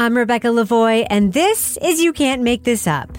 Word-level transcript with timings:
I'm 0.00 0.16
Rebecca 0.16 0.46
Lavoie, 0.46 1.06
and 1.10 1.34
this 1.34 1.76
is 1.82 2.00
You 2.00 2.14
Can't 2.14 2.40
Make 2.40 2.64
This 2.64 2.86
Up. 2.86 3.18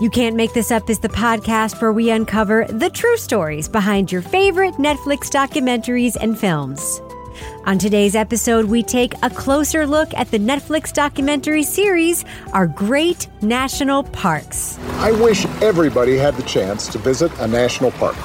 You 0.00 0.10
Can't 0.10 0.34
Make 0.34 0.52
This 0.54 0.72
Up 0.72 0.90
is 0.90 0.98
the 0.98 1.08
podcast 1.08 1.80
where 1.80 1.92
we 1.92 2.10
uncover 2.10 2.66
the 2.68 2.90
true 2.90 3.16
stories 3.16 3.68
behind 3.68 4.10
your 4.10 4.22
favorite 4.22 4.74
Netflix 4.74 5.30
documentaries 5.30 6.16
and 6.20 6.36
films. 6.36 7.00
On 7.66 7.78
today's 7.78 8.14
episode, 8.14 8.66
we 8.66 8.82
take 8.82 9.14
a 9.22 9.30
closer 9.30 9.86
look 9.86 10.12
at 10.12 10.30
the 10.30 10.38
Netflix 10.38 10.92
documentary 10.92 11.62
series, 11.62 12.22
Our 12.52 12.66
Great 12.66 13.26
National 13.40 14.02
Parks. 14.02 14.78
I 14.98 15.12
wish 15.12 15.46
everybody 15.62 16.18
had 16.18 16.34
the 16.34 16.42
chance 16.42 16.88
to 16.88 16.98
visit 16.98 17.32
a 17.38 17.46
national 17.46 17.90
park, 17.92 18.16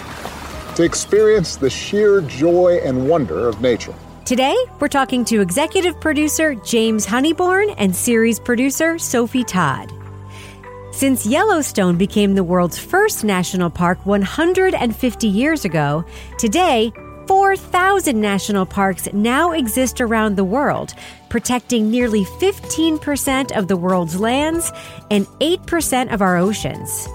to 0.75 0.83
experience 0.83 1.55
the 1.55 1.69
sheer 1.69 2.19
joy 2.19 2.81
and 2.83 3.07
wonder 3.07 3.47
of 3.47 3.61
nature. 3.61 3.95
Today, 4.25 4.57
we're 4.81 4.89
talking 4.89 5.23
to 5.25 5.39
executive 5.39 6.01
producer 6.01 6.53
James 6.55 7.05
Honeyborn 7.05 7.73
and 7.77 7.95
series 7.95 8.41
producer 8.41 8.99
Sophie 8.99 9.45
Todd. 9.45 9.89
Since 10.91 11.25
Yellowstone 11.25 11.97
became 11.97 12.35
the 12.35 12.43
world's 12.43 12.77
first 12.77 13.23
national 13.23 13.69
park 13.69 14.05
150 14.05 15.27
years 15.27 15.63
ago, 15.63 16.03
today 16.37 16.91
4,000 17.29 18.19
national 18.19 18.65
parks 18.65 19.07
now 19.13 19.51
exist 19.51 20.01
around 20.01 20.35
the 20.35 20.43
world, 20.43 20.95
protecting 21.29 21.91
nearly 21.91 22.25
15% 22.25 23.55
of 23.55 23.67
the 23.67 23.77
world's 23.77 24.19
lands 24.19 24.71
and 25.11 25.27
8% 25.39 26.11
of 26.11 26.23
our 26.23 26.37
oceans. 26.37 27.07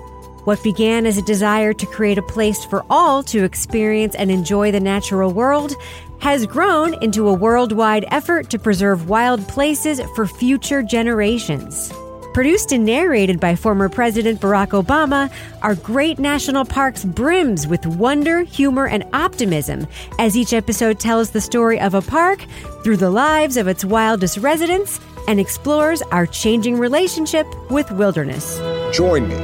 What 0.45 0.63
began 0.63 1.05
as 1.05 1.19
a 1.19 1.23
desire 1.23 1.73
to 1.73 1.87
create 1.87 2.17
a 2.17 2.23
place 2.23 2.65
for 2.65 2.87
all 2.89 3.25
to 3.25 3.43
experience 3.43 4.15
and 4.15 4.31
enjoy 4.31 4.71
the 4.71 4.79
natural 4.79 5.33
world 5.33 5.75
has 6.21 6.47
grown 6.47 6.95
into 7.03 7.27
a 7.27 7.35
worldwide 7.35 8.05
effort 8.13 8.51
to 8.51 8.59
preserve 8.61 9.09
wild 9.09 9.41
places 9.49 10.01
for 10.15 10.29
future 10.29 10.85
generations. 10.85 11.93
Produced 12.35 12.73
and 12.73 12.85
narrated 12.85 13.39
by 13.39 13.55
former 13.55 13.89
President 13.89 14.41
Barack 14.41 14.71
Obama, 14.71 15.33
our 15.63 15.77
great 15.77 16.19
national 16.19 16.65
parks 16.65 17.05
brims 17.05 17.69
with 17.69 17.87
wonder, 17.87 18.43
humor, 18.43 18.89
and 18.89 19.05
optimism 19.13 19.87
as 20.19 20.37
each 20.37 20.53
episode 20.53 20.99
tells 20.99 21.31
the 21.31 21.41
story 21.41 21.79
of 21.79 21.95
a 21.95 22.03
park 22.03 22.45
through 22.83 22.97
the 22.97 23.09
lives 23.09 23.57
of 23.57 23.69
its 23.69 23.85
wildest 23.85 24.39
residents 24.39 24.99
and 25.29 25.39
explores 25.39 26.03
our 26.11 26.27
changing 26.27 26.77
relationship 26.77 27.47
with 27.71 27.89
wilderness. 27.93 28.59
Join 28.93 29.29
me 29.29 29.37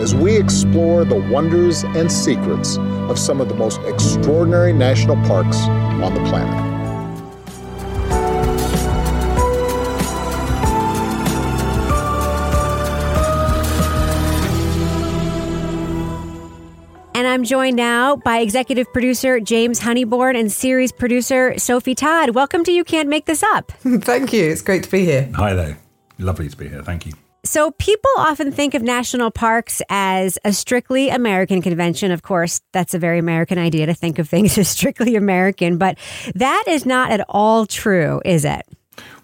as 0.00 0.14
we 0.14 0.36
explore 0.36 1.04
the 1.04 1.20
wonders 1.28 1.82
and 1.82 2.10
secrets 2.10 2.78
of 2.78 3.18
some 3.18 3.40
of 3.40 3.48
the 3.48 3.56
most 3.56 3.80
extraordinary 3.86 4.72
national 4.72 5.16
parks 5.26 5.56
on 5.66 6.14
the 6.14 6.22
planet. 6.30 6.75
I'm 17.36 17.44
joined 17.44 17.76
now 17.76 18.16
by 18.16 18.38
executive 18.38 18.90
producer 18.94 19.40
James 19.40 19.78
Honeyborn 19.78 20.40
and 20.40 20.50
series 20.50 20.90
producer 20.90 21.58
Sophie 21.58 21.94
Todd. 21.94 22.30
Welcome 22.30 22.64
to 22.64 22.72
You 22.72 22.82
Can't 22.82 23.10
Make 23.10 23.26
This 23.26 23.42
Up. 23.42 23.72
Thank 23.80 24.32
you. 24.32 24.44
It's 24.44 24.62
great 24.62 24.84
to 24.84 24.90
be 24.90 25.04
here. 25.04 25.30
Hi 25.34 25.52
there. 25.52 25.76
Lovely 26.18 26.48
to 26.48 26.56
be 26.56 26.66
here. 26.66 26.82
Thank 26.82 27.04
you. 27.04 27.12
So, 27.44 27.72
people 27.72 28.10
often 28.16 28.52
think 28.52 28.72
of 28.72 28.80
national 28.80 29.30
parks 29.30 29.82
as 29.90 30.38
a 30.46 30.52
strictly 30.54 31.10
American 31.10 31.60
convention. 31.60 32.10
Of 32.10 32.22
course, 32.22 32.62
that's 32.72 32.94
a 32.94 32.98
very 32.98 33.18
American 33.18 33.58
idea 33.58 33.84
to 33.84 33.92
think 33.92 34.18
of 34.18 34.26
things 34.30 34.56
as 34.58 34.68
strictly 34.68 35.14
American, 35.14 35.76
but 35.76 35.98
that 36.34 36.64
is 36.66 36.86
not 36.86 37.10
at 37.10 37.22
all 37.28 37.66
true, 37.66 38.22
is 38.24 38.46
it? 38.46 38.62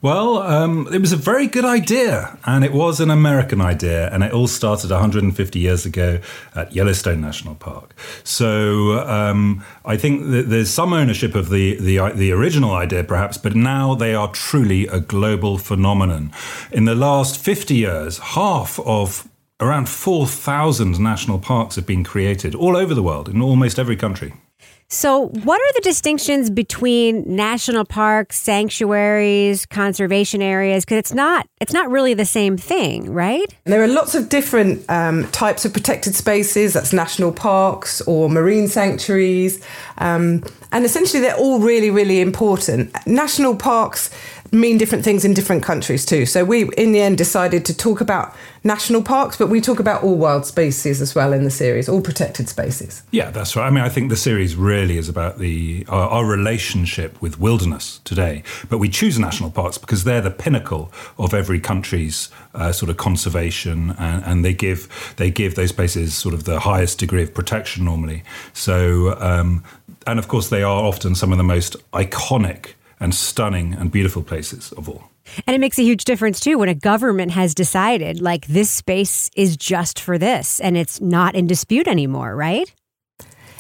Well, 0.03 0.39
um, 0.39 0.89
it 0.93 1.01
was 1.01 1.13
a 1.13 1.17
very 1.17 1.47
good 1.47 1.65
idea, 1.65 2.37
and 2.45 2.65
it 2.65 2.73
was 2.73 2.99
an 2.99 3.09
American 3.09 3.61
idea, 3.61 4.13
and 4.13 4.25
it 4.25 4.33
all 4.33 4.49
started 4.49 4.91
150 4.91 5.61
years 5.61 5.87
ago 5.87 6.19
at 6.57 6.75
Yellowstone 6.75 7.21
National 7.21 7.55
Park. 7.55 7.95
So 8.25 8.99
um, 9.07 9.65
I 9.85 9.97
think 9.97 10.23
there's 10.27 10.71
some 10.71 10.93
ownership 10.93 11.37
of 11.37 11.51
the, 11.51 11.77
the 11.77 12.11
the 12.17 12.33
original 12.33 12.73
idea, 12.73 13.05
perhaps, 13.05 13.39
but 13.39 13.55
now 13.55 13.95
they 13.95 14.13
are 14.13 14.27
truly 14.33 14.89
a 14.89 14.99
global 14.99 15.57
phenomenon. 15.57 16.33
In 16.73 16.85
the 16.85 16.97
last 16.97 17.39
50 17.39 17.77
years, 17.77 18.19
half 18.19 18.81
of 18.81 19.29
around 19.61 19.89
4,000 19.89 20.99
national 20.99 21.39
parks 21.39 21.77
have 21.77 21.87
been 21.87 22.03
created 22.03 22.57
all 22.57 22.77
over 22.77 22.93
the 22.93 23.05
world, 23.05 23.29
in 23.29 23.41
almost 23.41 23.79
every 23.79 23.95
country. 23.95 24.35
So, 24.93 25.29
what 25.29 25.59
are 25.59 25.73
the 25.73 25.81
distinctions 25.83 26.51
between 26.51 27.25
national 27.27 27.87
parks, 27.87 28.39
sanctuaries, 28.39 29.65
conservation 29.65 30.43
areas? 30.43 30.85
Because 30.85 30.99
it's 30.99 31.15
not 31.15 31.49
it's 31.63 31.73
not 31.73 31.91
really 31.91 32.13
the 32.13 32.27
same 32.27 32.59
thing, 32.59 33.11
right? 33.11 33.47
There 33.65 33.83
are 33.83 33.89
lots 33.89 34.15
of 34.15 34.29
different 34.29 34.85
um, 34.91 35.27
types 35.29 35.65
of 35.65 35.73
protected 35.73 36.15
spaces. 36.15 36.75
That's 36.75 36.93
national 36.93 37.33
parks 37.33 38.03
or 38.03 38.29
marine 38.29 38.69
sanctuaries, 38.69 39.65
um, 39.97 40.45
and 40.73 40.85
essentially 40.85 41.23
they're 41.23 41.39
all 41.39 41.59
really 41.59 41.91
really 41.91 42.21
important. 42.21 42.95
National 43.07 43.57
parks 43.57 44.11
mean 44.53 44.77
different 44.77 45.03
things 45.03 45.25
in 45.25 45.33
different 45.33 45.63
countries 45.63 46.05
too. 46.05 46.27
So 46.27 46.45
we, 46.45 46.69
in 46.77 46.93
the 46.93 47.01
end, 47.01 47.17
decided 47.17 47.65
to 47.65 47.77
talk 47.77 48.03
about 48.03 48.37
national 48.63 49.03
parks, 49.03 49.37
but 49.37 49.49
we 49.49 49.63
talk 49.63 49.81
about 49.81 50.05
all 50.05 50.15
wild 50.15 50.45
spaces 50.45 51.01
as 51.01 51.15
well 51.15 51.33
in 51.33 51.45
the 51.45 51.51
series, 51.51 51.89
all 51.89 52.03
protected 52.03 52.51
spaces. 52.51 53.03
Yeah, 53.11 53.31
that's 53.31 53.57
right. 53.57 53.67
I 53.67 53.71
mean, 53.71 53.83
I 53.83 53.89
think 53.89 54.11
the 54.11 54.17
series 54.17 54.55
really 54.55 54.99
is 54.99 55.09
about 55.09 55.39
the 55.39 55.87
our, 55.89 56.09
our 56.09 56.27
relationship 56.27 57.21
with 57.23 57.41
wilderness 57.41 58.01
today. 58.05 58.43
But 58.69 58.77
we 58.77 58.91
choose 58.91 59.19
national 59.19 59.51
parks 59.51 59.79
because 59.79 60.05
they're 60.05 60.21
the 60.21 60.31
pinnacle 60.31 60.93
of 61.19 61.33
every 61.33 61.59
country's 61.59 62.29
uh, 62.55 62.73
sort 62.73 62.91
of 62.91 62.99
conservation, 62.99 63.95
and, 63.99 64.23
and, 64.25 64.45
they 64.45 64.53
give 64.53 65.15
they 65.17 65.31
give 65.31 65.55
those 65.55 65.73
places 65.73 66.15
sort 66.15 66.35
of 66.35 66.45
the 66.45 66.61
highest 66.61 66.99
degree 66.99 67.23
of 67.23 67.33
protection 67.33 67.85
normally. 67.85 68.23
So, 68.53 69.19
um, 69.19 69.65
and 70.07 70.19
of 70.19 70.29
course, 70.29 70.51
they 70.51 70.63
are 70.63 70.83
often 70.83 71.15
some 71.15 71.33
of 71.33 71.39
the 71.39 71.45
most 71.45 71.77
iconic 71.93 72.75
and 73.03 73.15
stunning 73.15 73.75
and 73.75 73.91
beautiful 73.91 74.23
places 74.23 74.73
of 74.73 74.89
all. 74.89 75.11
And 75.47 75.55
it 75.55 75.59
makes 75.59 75.79
a 75.79 75.83
huge 75.83 76.05
difference 76.05 76.39
too 76.39 76.59
when 76.59 76.69
a 76.69 76.75
government 76.75 77.33
has 77.33 77.55
decided 77.55 78.21
like 78.21 78.47
this 78.47 78.71
space 78.71 79.29
is 79.37 79.57
just 79.57 79.99
for 79.99 80.19
this 80.19 80.61
and 80.61 80.77
it's 80.77 81.01
not 81.01 81.35
in 81.35 81.47
dispute 81.47 81.89
anymore, 81.89 82.37
right? 82.37 82.73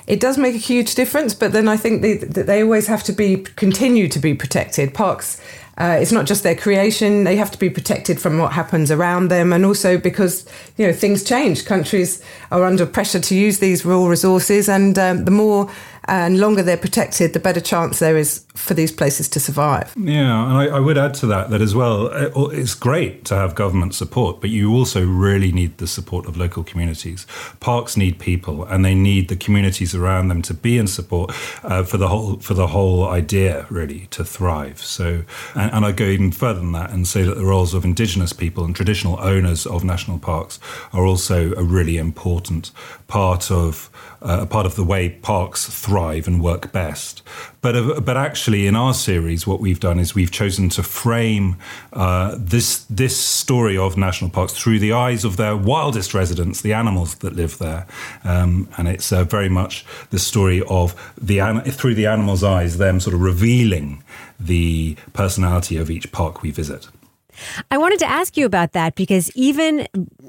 It 0.06 0.20
does 0.20 0.36
make 0.36 0.54
a 0.54 0.58
huge 0.58 0.94
difference, 0.94 1.34
but 1.34 1.52
then 1.52 1.68
I 1.68 1.76
think 1.76 2.02
they, 2.02 2.16
they 2.16 2.62
always 2.62 2.86
have 2.88 3.04
to 3.04 3.12
be 3.12 3.36
continue 3.36 4.08
to 4.08 4.18
be 4.18 4.34
protected. 4.34 4.94
Parks 4.94 5.40
uh, 5.78 5.96
it's 5.98 6.12
not 6.12 6.26
just 6.26 6.42
their 6.42 6.54
creation; 6.54 7.24
they 7.24 7.36
have 7.36 7.50
to 7.50 7.58
be 7.58 7.70
protected 7.70 8.20
from 8.20 8.38
what 8.38 8.52
happens 8.52 8.90
around 8.90 9.28
them, 9.28 9.52
and 9.52 9.64
also 9.64 9.96
because 9.96 10.46
you 10.76 10.86
know 10.86 10.92
things 10.92 11.24
change. 11.24 11.64
Countries 11.64 12.22
are 12.50 12.64
under 12.64 12.84
pressure 12.84 13.20
to 13.20 13.34
use 13.34 13.58
these 13.58 13.84
raw 13.84 14.06
resources, 14.06 14.68
and 14.68 14.98
um, 14.98 15.24
the 15.24 15.30
more 15.30 15.70
and 16.04 16.38
longer 16.38 16.62
they're 16.62 16.76
protected, 16.76 17.32
the 17.32 17.40
better 17.40 17.60
chance 17.60 17.98
there 17.98 18.16
is 18.16 18.44
for 18.54 18.74
these 18.74 18.92
places 18.92 19.28
to 19.30 19.40
survive. 19.40 19.94
Yeah, 19.96 20.44
and 20.48 20.56
I, 20.56 20.76
I 20.76 20.80
would 20.80 20.98
add 20.98 21.14
to 21.14 21.26
that 21.26 21.50
that 21.50 21.60
as 21.60 21.74
well, 21.74 22.08
it's 22.50 22.74
great 22.74 23.24
to 23.26 23.34
have 23.34 23.54
government 23.54 23.94
support, 23.94 24.40
but 24.40 24.50
you 24.50 24.72
also 24.72 25.04
really 25.04 25.52
need 25.52 25.78
the 25.78 25.86
support 25.86 26.26
of 26.26 26.36
local 26.36 26.64
communities. 26.64 27.26
Parks 27.60 27.96
need 27.96 28.18
people, 28.18 28.64
and 28.64 28.84
they 28.84 28.94
need 28.94 29.28
the 29.28 29.36
communities 29.36 29.94
around 29.94 30.28
them 30.28 30.42
to 30.42 30.54
be 30.54 30.78
in 30.78 30.86
support 30.86 31.32
uh, 31.62 31.82
for 31.82 31.96
the 31.96 32.08
whole 32.08 32.38
for 32.38 32.54
the 32.54 32.68
whole 32.68 33.08
idea 33.08 33.66
really 33.70 34.06
to 34.10 34.24
thrive. 34.24 34.82
So, 34.82 35.24
and, 35.54 35.72
and 35.72 35.84
I 35.84 35.92
go 35.92 36.04
even 36.04 36.32
further 36.32 36.60
than 36.60 36.72
that 36.72 36.90
and 36.90 37.06
say 37.06 37.22
that 37.22 37.36
the 37.36 37.44
roles 37.44 37.74
of 37.74 37.84
indigenous 37.84 38.32
people 38.32 38.64
and 38.64 38.74
traditional 38.74 39.18
owners 39.20 39.66
of 39.66 39.84
national 39.84 40.18
parks 40.18 40.58
are 40.92 41.06
also 41.06 41.52
a 41.54 41.62
really 41.62 41.96
important 41.96 42.70
part 43.06 43.50
of 43.50 43.90
uh, 43.92 44.11
a 44.24 44.46
part 44.46 44.66
of 44.66 44.74
the 44.74 44.84
way 44.84 45.08
parks 45.08 45.66
thrive 45.66 46.26
and 46.26 46.42
work 46.42 46.72
best. 46.72 47.22
But 47.60 47.76
uh, 47.76 48.00
but 48.00 48.16
actually, 48.16 48.66
in 48.66 48.76
our 48.76 48.94
series, 48.94 49.46
what 49.46 49.60
we've 49.60 49.80
done 49.80 49.98
is 49.98 50.14
we've 50.14 50.30
chosen 50.30 50.68
to 50.70 50.82
frame 50.82 51.56
uh, 51.92 52.36
this 52.38 52.84
this 52.90 53.16
story 53.16 53.76
of 53.76 53.96
national 53.96 54.30
parks 54.30 54.52
through 54.52 54.78
the 54.78 54.92
eyes 54.92 55.24
of 55.24 55.36
their 55.36 55.56
wildest 55.56 56.14
residents, 56.14 56.60
the 56.60 56.72
animals 56.72 57.16
that 57.16 57.34
live 57.34 57.58
there, 57.58 57.86
um, 58.24 58.68
and 58.76 58.88
it's 58.88 59.12
uh, 59.12 59.24
very 59.24 59.48
much 59.48 59.84
the 60.10 60.18
story 60.18 60.62
of 60.68 60.94
the 61.20 61.40
through 61.70 61.94
the 61.94 62.06
animals' 62.06 62.44
eyes, 62.44 62.78
them 62.78 63.00
sort 63.00 63.14
of 63.14 63.20
revealing 63.20 64.02
the 64.40 64.96
personality 65.12 65.76
of 65.76 65.90
each 65.90 66.10
park 66.12 66.42
we 66.42 66.50
visit. 66.50 66.88
I 67.70 67.78
wanted 67.78 67.98
to 68.00 68.06
ask 68.06 68.36
you 68.36 68.46
about 68.46 68.72
that 68.72 68.94
because 68.94 69.30
even 69.34 69.86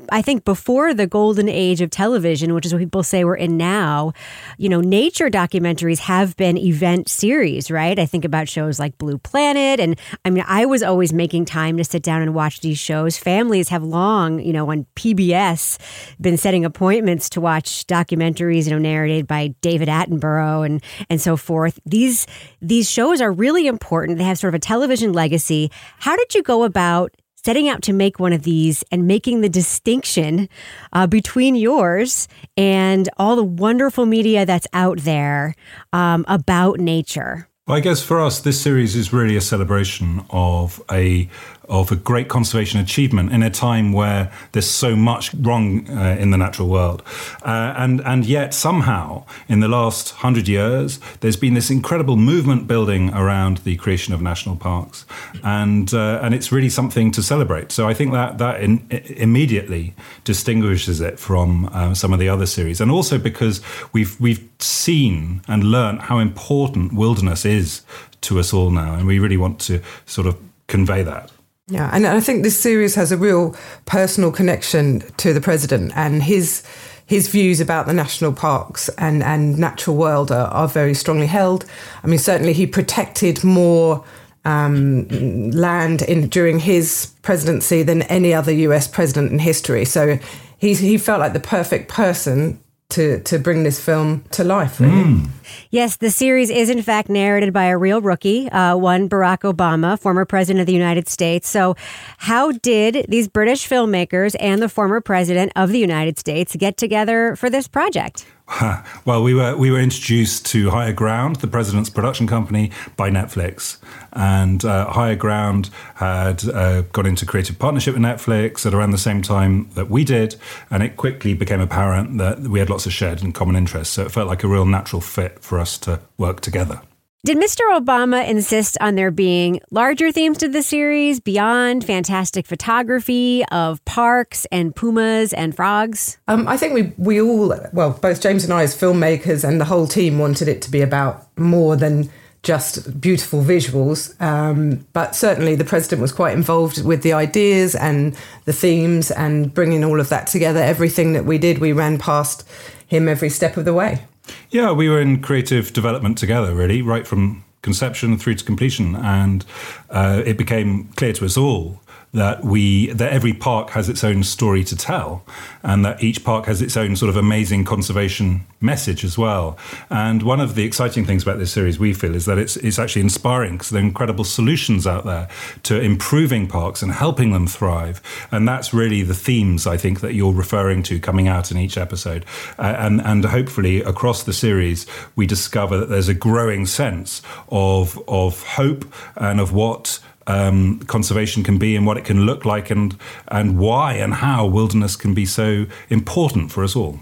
I 0.09 0.21
think 0.21 0.45
before 0.45 0.93
the 0.93 1.07
golden 1.07 1.49
age 1.49 1.81
of 1.81 1.89
television, 1.89 2.53
which 2.53 2.65
is 2.65 2.73
what 2.73 2.79
people 2.79 3.03
say 3.03 3.23
we're 3.23 3.35
in 3.35 3.57
now, 3.57 4.13
you 4.57 4.69
know, 4.69 4.81
nature 4.81 5.29
documentaries 5.29 5.99
have 5.99 6.35
been 6.37 6.57
event 6.57 7.09
series, 7.09 7.69
right? 7.71 7.97
I 7.97 8.05
think 8.05 8.25
about 8.25 8.47
shows 8.49 8.79
like 8.79 8.97
Blue 8.97 9.17
Planet. 9.17 9.79
And 9.79 9.99
I 10.25 10.29
mean, 10.29 10.43
I 10.47 10.65
was 10.65 10.83
always 10.83 11.13
making 11.13 11.45
time 11.45 11.77
to 11.77 11.83
sit 11.83 12.03
down 12.03 12.21
and 12.21 12.33
watch 12.33 12.61
these 12.61 12.77
shows. 12.77 13.17
Families 13.17 13.69
have 13.69 13.83
long, 13.83 14.39
you 14.39 14.53
know, 14.53 14.69
on 14.71 14.85
PBS 14.95 15.77
been 16.19 16.37
setting 16.37 16.65
appointments 16.65 17.29
to 17.29 17.41
watch 17.41 17.85
documentaries, 17.87 18.65
you 18.65 18.71
know, 18.71 18.77
narrated 18.77 19.27
by 19.27 19.47
David 19.61 19.87
Attenborough 19.87 20.65
and 20.65 20.83
and 21.09 21.21
so 21.21 21.37
forth. 21.37 21.79
These 21.85 22.27
these 22.61 22.89
shows 22.89 23.21
are 23.21 23.31
really 23.31 23.67
important. 23.67 24.17
They 24.17 24.23
have 24.23 24.37
sort 24.37 24.53
of 24.53 24.55
a 24.55 24.59
television 24.59 25.13
legacy. 25.13 25.71
How 25.99 26.15
did 26.15 26.33
you 26.35 26.43
go 26.43 26.63
about 26.63 27.02
setting 27.45 27.67
out 27.67 27.81
to 27.83 27.93
make 27.93 28.19
one 28.19 28.33
of 28.33 28.43
these 28.43 28.83
and 28.91 29.05
making 29.05 29.41
the 29.41 29.49
distinction 29.49 30.47
uh, 30.93 31.07
between 31.07 31.55
yours 31.55 32.27
and 32.55 33.09
all 33.17 33.35
the 33.35 33.43
wonderful 33.43 34.05
media 34.05 34.45
that's 34.45 34.67
out 34.73 34.99
there 34.99 35.55
um, 35.91 36.23
about 36.27 36.79
nature? 36.79 37.47
Well, 37.67 37.77
I 37.77 37.79
guess 37.79 38.01
for 38.03 38.19
us, 38.19 38.41
this 38.41 38.59
series 38.59 38.95
is 38.95 39.13
really 39.13 39.37
a 39.37 39.41
celebration 39.41 40.25
of 40.29 40.81
a 40.91 41.29
of 41.69 41.91
a 41.91 41.95
great 41.95 42.27
conservation 42.27 42.79
achievement 42.79 43.31
in 43.31 43.43
a 43.43 43.49
time 43.49 43.93
where 43.93 44.31
there's 44.51 44.69
so 44.69 44.95
much 44.95 45.33
wrong 45.35 45.89
uh, 45.89 46.15
in 46.19 46.31
the 46.31 46.37
natural 46.37 46.67
world. 46.67 47.01
Uh, 47.43 47.73
and, 47.77 48.01
and 48.01 48.25
yet, 48.25 48.53
somehow, 48.53 49.25
in 49.47 49.59
the 49.59 49.67
last 49.67 50.11
hundred 50.11 50.47
years, 50.47 50.99
there's 51.21 51.37
been 51.37 51.53
this 51.53 51.69
incredible 51.69 52.15
movement 52.17 52.67
building 52.67 53.13
around 53.13 53.57
the 53.57 53.75
creation 53.77 54.13
of 54.13 54.21
national 54.21 54.55
parks. 54.55 55.05
And, 55.43 55.93
uh, 55.93 56.19
and 56.21 56.33
it's 56.33 56.51
really 56.51 56.69
something 56.69 57.11
to 57.11 57.23
celebrate. 57.23 57.71
So 57.71 57.87
I 57.87 57.93
think 57.93 58.11
that, 58.13 58.37
that 58.37 58.61
in, 58.61 58.85
immediately 59.17 59.93
distinguishes 60.23 61.01
it 61.01 61.19
from 61.19 61.69
uh, 61.71 61.93
some 61.93 62.13
of 62.13 62.19
the 62.19 62.29
other 62.29 62.45
series. 62.45 62.81
And 62.81 62.91
also 62.91 63.17
because 63.17 63.61
we've, 63.93 64.19
we've 64.19 64.47
seen 64.59 65.41
and 65.47 65.63
learned 65.63 66.01
how 66.01 66.19
important 66.19 66.93
wilderness 66.93 67.45
is 67.45 67.81
to 68.21 68.39
us 68.39 68.53
all 68.53 68.71
now. 68.71 68.95
And 68.95 69.07
we 69.07 69.19
really 69.19 69.37
want 69.37 69.59
to 69.61 69.81
sort 70.05 70.27
of 70.27 70.37
convey 70.67 71.03
that. 71.03 71.31
Yeah, 71.67 71.89
and 71.93 72.05
I 72.05 72.19
think 72.19 72.43
this 72.43 72.59
series 72.59 72.95
has 72.95 73.11
a 73.11 73.17
real 73.17 73.55
personal 73.85 74.31
connection 74.31 74.99
to 75.17 75.33
the 75.33 75.41
president 75.41 75.93
and 75.95 76.21
his 76.21 76.63
his 77.05 77.27
views 77.27 77.59
about 77.59 77.85
the 77.85 77.93
national 77.93 78.31
parks 78.31 78.89
and, 78.97 79.21
and 79.23 79.57
natural 79.57 79.95
world 79.95 80.31
are, 80.31 80.47
are 80.47 80.67
very 80.69 80.93
strongly 80.93 81.27
held. 81.27 81.65
I 82.01 82.07
mean, 82.07 82.17
certainly 82.17 82.53
he 82.53 82.65
protected 82.65 83.43
more 83.43 84.03
um, 84.45 85.07
land 85.51 86.01
in 86.03 86.29
during 86.29 86.59
his 86.59 87.11
presidency 87.21 87.83
than 87.83 88.03
any 88.03 88.33
other 88.33 88.53
US 88.53 88.87
president 88.87 89.33
in 89.33 89.39
history. 89.39 89.83
So 89.83 90.17
he, 90.57 90.73
he 90.75 90.97
felt 90.97 91.19
like 91.19 91.33
the 91.33 91.41
perfect 91.41 91.89
person 91.89 92.59
to 92.93 93.19
to 93.23 93.39
bring 93.39 93.63
this 93.63 93.79
film 93.79 94.23
to 94.31 94.43
life. 94.43 94.79
Really. 94.79 94.93
Mm. 94.93 95.29
Yes, 95.69 95.97
the 95.97 96.09
series 96.09 96.49
is 96.49 96.69
in 96.69 96.81
fact 96.81 97.09
narrated 97.09 97.53
by 97.53 97.65
a 97.65 97.77
real 97.77 98.01
rookie, 98.01 98.49
uh, 98.49 98.77
one 98.77 99.09
Barack 99.09 99.41
Obama, 99.41 99.99
former 99.99 100.25
president 100.25 100.61
of 100.61 100.67
the 100.67 100.73
United 100.73 101.09
States. 101.09 101.49
So, 101.49 101.75
how 102.17 102.51
did 102.51 103.05
these 103.09 103.27
British 103.27 103.67
filmmakers 103.67 104.35
and 104.39 104.61
the 104.61 104.69
former 104.69 105.01
president 105.01 105.51
of 105.55 105.69
the 105.69 105.79
United 105.79 106.19
States 106.19 106.55
get 106.55 106.77
together 106.77 107.35
for 107.35 107.49
this 107.49 107.67
project? 107.67 108.25
Well, 109.05 109.23
we 109.23 109.33
were 109.33 109.55
we 109.57 109.71
were 109.71 109.79
introduced 109.79 110.45
to 110.47 110.69
Higher 110.69 110.93
Ground, 110.93 111.37
the 111.37 111.47
president's 111.47 111.89
production 111.89 112.27
company, 112.27 112.71
by 112.95 113.09
Netflix, 113.09 113.77
and 114.13 114.63
uh, 114.63 114.89
Higher 114.91 115.15
Ground 115.15 115.69
had 115.95 116.47
uh, 116.47 116.81
got 116.93 117.05
into 117.05 117.25
creative 117.25 117.59
partnership 117.59 117.93
with 117.93 118.03
Netflix 118.03 118.65
at 118.65 118.73
around 118.73 118.91
the 118.91 118.97
same 118.97 119.21
time 119.21 119.69
that 119.71 119.89
we 119.89 120.03
did, 120.03 120.35
and 120.69 120.83
it 120.83 120.95
quickly 120.95 121.33
became 121.33 121.59
apparent 121.59 122.17
that 122.19 122.39
we 122.39 122.59
had 122.59 122.69
lots 122.69 122.85
of 122.85 122.93
shared 122.93 123.21
and 123.21 123.33
common 123.33 123.55
interests. 123.55 123.93
So 123.93 124.03
it 124.05 124.11
felt 124.11 124.27
like 124.27 124.43
a 124.43 124.47
real 124.47 124.65
natural 124.65 125.01
fit 125.01 125.39
for 125.39 125.59
us 125.59 125.77
to 125.79 125.99
work 126.17 126.39
together. 126.39 126.81
Did 127.25 127.37
Mr. 127.37 127.61
Obama 127.71 128.27
insist 128.27 128.77
on 128.81 128.95
there 128.95 129.09
being 129.09 129.61
larger 129.71 130.11
themes 130.11 130.39
to 130.39 130.49
the 130.49 130.61
series 130.61 131.21
beyond 131.21 131.85
fantastic 131.85 132.45
photography 132.45 133.45
of 133.49 133.83
parks 133.85 134.45
and 134.51 134.75
pumas 134.75 135.31
and 135.31 135.55
frogs? 135.55 136.17
Um, 136.27 136.49
I 136.49 136.57
think 136.57 136.73
we 136.73 136.91
we 136.97 137.21
all, 137.21 137.55
well, 137.71 137.91
both 137.91 138.19
James 138.19 138.43
and 138.43 138.51
I 138.51 138.63
as 138.63 138.75
filmmakers 138.75 139.47
and 139.47 139.61
the 139.61 139.63
whole 139.63 139.87
team 139.87 140.19
wanted 140.19 140.49
it 140.49 140.61
to 140.63 140.69
be 140.69 140.81
about 140.81 141.25
more 141.37 141.77
than 141.77 142.09
just 142.41 142.99
beautiful 142.99 143.41
visuals. 143.41 144.21
Um, 144.21 144.85
but 144.91 145.15
certainly 145.15 145.55
the 145.55 145.63
president 145.63 146.01
was 146.01 146.11
quite 146.11 146.33
involved 146.33 146.83
with 146.83 147.03
the 147.03 147.13
ideas 147.13 147.73
and 147.73 148.17
the 148.43 148.51
themes 148.51 149.11
and 149.11 149.53
bringing 149.53 149.85
all 149.85 150.01
of 150.01 150.09
that 150.09 150.27
together. 150.27 150.59
Everything 150.59 151.13
that 151.13 151.23
we 151.23 151.37
did, 151.37 151.59
we 151.59 151.71
ran 151.71 151.99
past 151.99 152.45
him 152.85 153.07
every 153.07 153.29
step 153.29 153.55
of 153.55 153.63
the 153.63 153.73
way. 153.73 154.03
Yeah, 154.49 154.71
we 154.71 154.89
were 154.89 155.01
in 155.01 155.21
creative 155.21 155.73
development 155.73 156.17
together, 156.17 156.53
really, 156.53 156.81
right 156.81 157.05
from 157.05 157.43
conception 157.61 158.17
through 158.17 158.35
to 158.35 158.43
completion. 158.43 158.95
And 158.95 159.45
uh, 159.89 160.21
it 160.25 160.37
became 160.37 160.89
clear 160.95 161.13
to 161.13 161.25
us 161.25 161.37
all 161.37 161.81
that 162.13 162.43
we 162.45 162.87
that 162.91 163.11
every 163.11 163.33
park 163.33 163.71
has 163.71 163.89
its 163.89 164.03
own 164.03 164.23
story 164.23 164.63
to 164.63 164.75
tell 164.75 165.25
and 165.63 165.83
that 165.83 166.03
each 166.03 166.23
park 166.23 166.45
has 166.45 166.61
its 166.61 166.77
own 166.77 166.95
sort 166.95 167.09
of 167.09 167.17
amazing 167.17 167.65
conservation 167.65 168.45
message 168.61 169.03
as 169.03 169.17
well. 169.17 169.57
And 169.89 170.21
one 170.21 170.39
of 170.39 170.55
the 170.55 170.63
exciting 170.63 171.05
things 171.05 171.23
about 171.23 171.39
this 171.39 171.51
series 171.51 171.79
we 171.79 171.93
feel 171.93 172.13
is 172.13 172.25
that 172.25 172.37
it's 172.37 172.55
it's 172.57 172.77
actually 172.77 173.01
inspiring 173.01 173.53
because 173.53 173.71
there 173.71 173.81
are 173.81 173.85
incredible 173.85 174.23
solutions 174.23 174.85
out 174.85 175.05
there 175.05 175.27
to 175.63 175.79
improving 175.81 176.47
parks 176.47 176.83
and 176.83 176.91
helping 176.91 177.31
them 177.31 177.47
thrive. 177.47 178.01
And 178.31 178.47
that's 178.47 178.73
really 178.73 179.01
the 179.01 179.15
themes 179.15 179.65
I 179.65 179.77
think 179.77 180.01
that 180.01 180.13
you're 180.13 180.33
referring 180.33 180.83
to 180.83 180.99
coming 180.99 181.27
out 181.27 181.51
in 181.51 181.57
each 181.57 181.77
episode. 181.77 182.25
Uh, 182.59 182.75
and 182.77 183.01
and 183.01 183.25
hopefully 183.25 183.81
across 183.81 184.23
the 184.23 184.33
series 184.33 184.85
we 185.15 185.25
discover 185.25 185.77
that 185.77 185.89
there's 185.89 186.09
a 186.09 186.13
growing 186.13 186.67
sense 186.67 187.23
of 187.49 187.99
of 188.07 188.43
hope 188.43 188.85
and 189.15 189.39
of 189.39 189.51
what 189.51 189.99
um, 190.27 190.79
conservation 190.87 191.43
can 191.43 191.57
be 191.57 191.75
and 191.75 191.85
what 191.85 191.97
it 191.97 192.05
can 192.05 192.25
look 192.25 192.45
like 192.45 192.69
and 192.69 192.97
and 193.27 193.59
why 193.59 193.93
and 193.93 194.13
how 194.15 194.45
wilderness 194.45 194.95
can 194.95 195.13
be 195.13 195.25
so 195.25 195.65
important 195.89 196.51
for 196.51 196.63
us 196.63 196.75
all. 196.75 196.99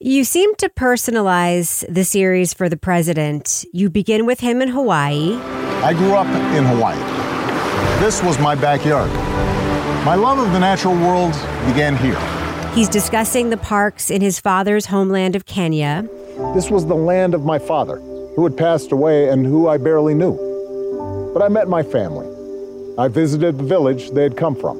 You 0.00 0.24
seem 0.24 0.54
to 0.56 0.68
personalize 0.68 1.84
the 1.88 2.04
series 2.04 2.52
for 2.52 2.68
the 2.68 2.76
president. 2.76 3.64
You 3.72 3.88
begin 3.88 4.26
with 4.26 4.40
him 4.40 4.60
in 4.60 4.68
Hawaii. 4.68 5.34
I 5.82 5.94
grew 5.94 6.12
up 6.12 6.26
in 6.54 6.64
Hawaii. 6.64 6.98
This 8.00 8.22
was 8.22 8.38
my 8.38 8.54
backyard. 8.54 9.10
My 10.04 10.14
love 10.14 10.38
of 10.38 10.52
the 10.52 10.58
natural 10.58 10.94
world 10.94 11.32
began 11.66 11.96
here. 11.96 12.20
He's 12.74 12.88
discussing 12.88 13.50
the 13.50 13.56
parks 13.56 14.10
in 14.10 14.20
his 14.20 14.40
father's 14.40 14.86
homeland 14.86 15.36
of 15.36 15.46
Kenya. 15.46 16.06
This 16.54 16.70
was 16.70 16.84
the 16.86 16.96
land 16.96 17.32
of 17.32 17.44
my 17.44 17.58
father, 17.58 17.96
who 18.34 18.44
had 18.44 18.56
passed 18.56 18.92
away 18.92 19.28
and 19.28 19.46
who 19.46 19.68
I 19.68 19.78
barely 19.78 20.12
knew. 20.12 20.36
But 21.32 21.42
I 21.42 21.48
met 21.48 21.68
my 21.68 21.82
family. 21.82 22.26
I 22.96 23.08
visited 23.08 23.58
the 23.58 23.64
village 23.64 24.10
they 24.10 24.22
had 24.22 24.36
come 24.36 24.54
from. 24.54 24.78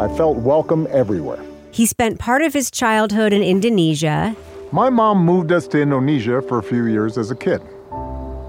I 0.00 0.08
felt 0.16 0.38
welcome 0.38 0.86
everywhere. 0.90 1.42
He 1.70 1.84
spent 1.84 2.18
part 2.18 2.40
of 2.40 2.54
his 2.54 2.70
childhood 2.70 3.34
in 3.34 3.42
Indonesia. 3.42 4.34
My 4.72 4.88
mom 4.88 5.24
moved 5.24 5.52
us 5.52 5.68
to 5.68 5.80
Indonesia 5.80 6.40
for 6.40 6.58
a 6.58 6.62
few 6.62 6.86
years 6.86 7.18
as 7.18 7.30
a 7.30 7.36
kid. 7.36 7.60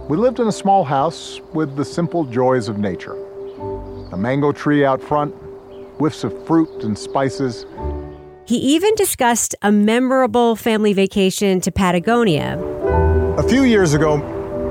We 0.07 0.15
lived 0.15 0.39
in 0.39 0.47
a 0.47 0.53
small 0.53 0.85
house 0.85 1.41
with 1.53 1.75
the 1.75 1.83
simple 1.83 2.23
joys 2.23 2.69
of 2.69 2.77
nature 2.77 3.15
a 4.13 4.17
mango 4.17 4.53
tree 4.53 4.85
out 4.85 5.01
front, 5.01 5.33
whiffs 5.99 6.23
of 6.23 6.31
fruit 6.47 6.69
and 6.85 6.97
spices. 6.97 7.65
He 8.45 8.55
even 8.55 8.95
discussed 8.95 9.53
a 9.61 9.69
memorable 9.69 10.55
family 10.55 10.93
vacation 10.93 11.59
to 11.59 11.71
Patagonia. 11.73 12.57
A 13.37 13.43
few 13.43 13.63
years 13.63 13.93
ago, 13.93 14.17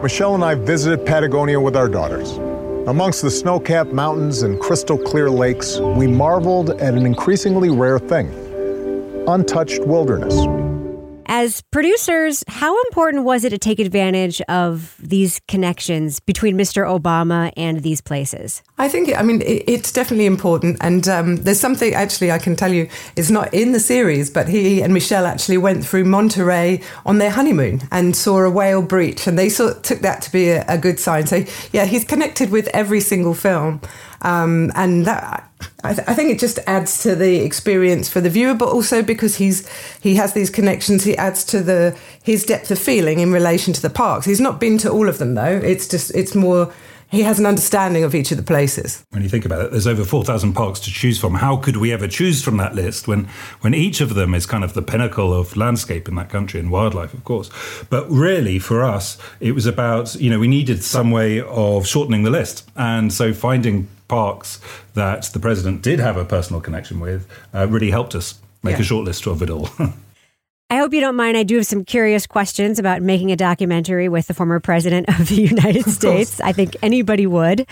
Michelle 0.03 0.35
and 0.35 0.43
I 0.43 0.55
visited 0.55 1.05
Patagonia 1.05 1.61
with 1.61 1.77
our 1.77 1.89
daughters. 1.89 2.39
Amongst 2.87 3.23
the 3.23 3.33
snow 3.33 3.59
capped 3.59 3.93
mountains 3.93 4.43
and 4.43 4.61
crystal 4.61 4.97
clear 4.97 5.29
lakes, 5.29 5.81
we 5.81 6.07
marveled 6.07 6.71
at 6.71 6.95
an 6.95 7.05
increasingly 7.05 7.69
rare 7.69 7.99
thing 7.99 8.31
untouched 9.27 9.85
wilderness. 9.85 10.35
As 11.29 11.63
producers, 11.73 12.45
how 12.47 12.81
important 12.85 13.25
was 13.25 13.45
it 13.45 13.51
to 13.51 13.59
take 13.59 13.81
advantage 13.81 14.41
of 14.43 14.97
these 15.01 15.41
connections 15.49 16.21
between 16.21 16.57
Mr. 16.57 16.87
Obama 16.87 17.53
and 17.57 17.83
these 17.83 18.01
places? 18.01 18.63
I 18.79 18.89
think, 18.89 19.13
I 19.17 19.23
mean, 19.23 19.43
it, 19.43 19.65
it's 19.67 19.91
definitely 19.91 20.27
important. 20.27 20.79
And 20.81 21.09
um, 21.09 21.37
there's 21.37 21.59
something 21.59 21.93
actually 21.95 22.31
I 22.31 22.39
can 22.39 22.55
tell 22.55 22.73
you, 22.73 22.89
it's 23.17 23.31
not 23.31 23.53
in 23.53 23.73
the 23.73 23.81
series, 23.81 24.31
but 24.31 24.49
he 24.49 24.83
and 24.83 24.95
Michelle 24.95 25.27
actually 25.27 25.59
went 25.59 25.85
through 25.85 26.05
Monterey 26.05 26.81
on 27.05 27.19
their 27.19 27.31
honeymoon 27.31 27.83
and 27.91 28.15
saw 28.15 28.45
a 28.45 28.51
whale 28.51 28.83
breach. 28.83 29.27
And 29.27 29.37
they 29.37 29.49
sort 29.49 29.77
of 29.77 29.83
took 29.83 30.01
that 30.01 30.23
to 30.23 30.33
be 30.33 30.51
a, 30.51 30.65
a 30.69 30.79
good 30.79 31.01
sign. 31.01 31.27
So, 31.27 31.45
yeah, 31.73 31.87
he's 31.87 32.05
connected 32.05 32.51
with 32.51 32.69
every 32.69 33.01
single 33.01 33.35
film. 33.35 33.81
Um, 34.23 34.73
and 34.75 35.05
that 35.07 35.51
I, 35.87 35.95
th- 35.95 36.09
I, 36.09 36.15
think 36.15 36.31
it 36.31 36.39
just 36.39 36.59
adds 36.67 37.03
to 37.03 37.15
the 37.15 37.37
experience 37.37 38.09
for 38.09 38.21
the 38.21 38.31
viewer, 38.31 38.55
but 38.55 38.69
also 38.69 39.03
because 39.03 39.37
he's 39.37 39.69
he 40.01 40.17
has 40.17 40.33
these 40.33 40.51
connections, 40.51 41.05
he 41.05 41.17
adds 41.17 41.45
to 41.45 41.63
the 41.63 41.97
his 42.23 42.45
depth 42.45 42.71
of 42.71 42.79
feeling 42.79 43.21
in 43.21 43.33
relation 43.33 43.73
to 43.73 43.83
the 43.83 43.91
parks. 43.91 44.27
He's 44.27 44.41
not 44.41 44.61
been 44.61 44.79
to 44.79 44.91
all 44.91 45.09
of 45.09 45.19
them 45.19 45.35
though. 45.35 45.61
It's 45.63 45.89
just 45.89 46.15
it's 46.15 46.35
more 46.35 46.73
he 47.09 47.23
has 47.23 47.39
an 47.39 47.47
understanding 47.47 48.03
of 48.03 48.15
each 48.15 48.33
of 48.33 48.37
the 48.37 48.43
places. 48.43 49.05
When 49.11 49.23
you 49.23 49.29
think 49.29 49.45
about 49.45 49.65
it, 49.65 49.71
there's 49.71 49.87
over 49.87 50.05
4,000 50.05 50.55
parks 50.55 50.81
to 50.81 50.91
choose 50.91 51.21
from. 51.21 51.35
How 51.35 51.57
could 51.57 51.77
we 51.77 51.93
ever 51.93 52.09
choose 52.09 52.43
from 52.43 52.57
that 52.57 52.75
list 52.75 53.07
when, 53.07 53.29
when 53.61 53.75
each 53.75 54.01
of 54.01 54.15
them 54.15 54.35
is 54.35 54.45
kind 54.45 54.65
of 54.65 54.75
the 54.75 54.83
pinnacle 54.83 55.33
of 55.33 55.57
landscape 55.57 56.09
in 56.09 56.17
that 56.17 56.29
country 56.29 56.59
and 56.59 56.71
wildlife, 56.71 57.15
of 57.15 57.23
course? 57.23 57.49
But 57.91 58.11
really, 58.11 58.59
for 58.59 58.83
us, 58.85 59.19
it 59.39 59.53
was 59.53 59.67
about, 59.67 60.17
you 60.17 60.31
know, 60.31 60.41
we 60.41 60.49
needed 60.49 60.83
some 60.83 61.13
way 61.13 61.41
of 61.43 61.87
shortening 61.87 62.25
the 62.25 62.31
list. 62.31 62.69
And 62.75 63.13
so 63.13 63.33
finding 63.33 63.87
parks 64.09 64.61
that 64.95 65.25
the 65.33 65.39
president 65.39 65.83
did 65.83 65.99
have 65.99 66.17
a 66.17 66.25
personal 66.25 66.61
connection 66.61 67.01
with 67.01 67.29
uh, 67.55 67.67
really 67.69 67.91
helped 67.91 68.15
us 68.15 68.41
make 68.63 68.77
yeah. 68.77 68.81
a 68.81 68.85
short 68.85 69.05
list 69.05 69.27
of 69.27 69.43
it 69.43 69.51
all. 69.51 69.69
Hope 70.87 70.95
you 70.95 71.01
don't 71.01 71.17
mind. 71.17 71.37
I 71.37 71.43
do 71.43 71.57
have 71.57 71.67
some 71.67 71.85
curious 71.85 72.29
questions 72.29 72.79
about 72.79 73.03
making 73.03 73.33
a 73.33 73.37
documentary 73.37 74.09
with 74.09 74.29
the 74.29 74.35
former 74.35 74.61
president 74.61 75.09
of 75.09 75.29
the 75.29 75.35
United 75.43 75.85
States. 75.87 76.41
I 76.41 76.53
think 76.53 76.77
anybody 76.81 77.27
would. 77.27 77.67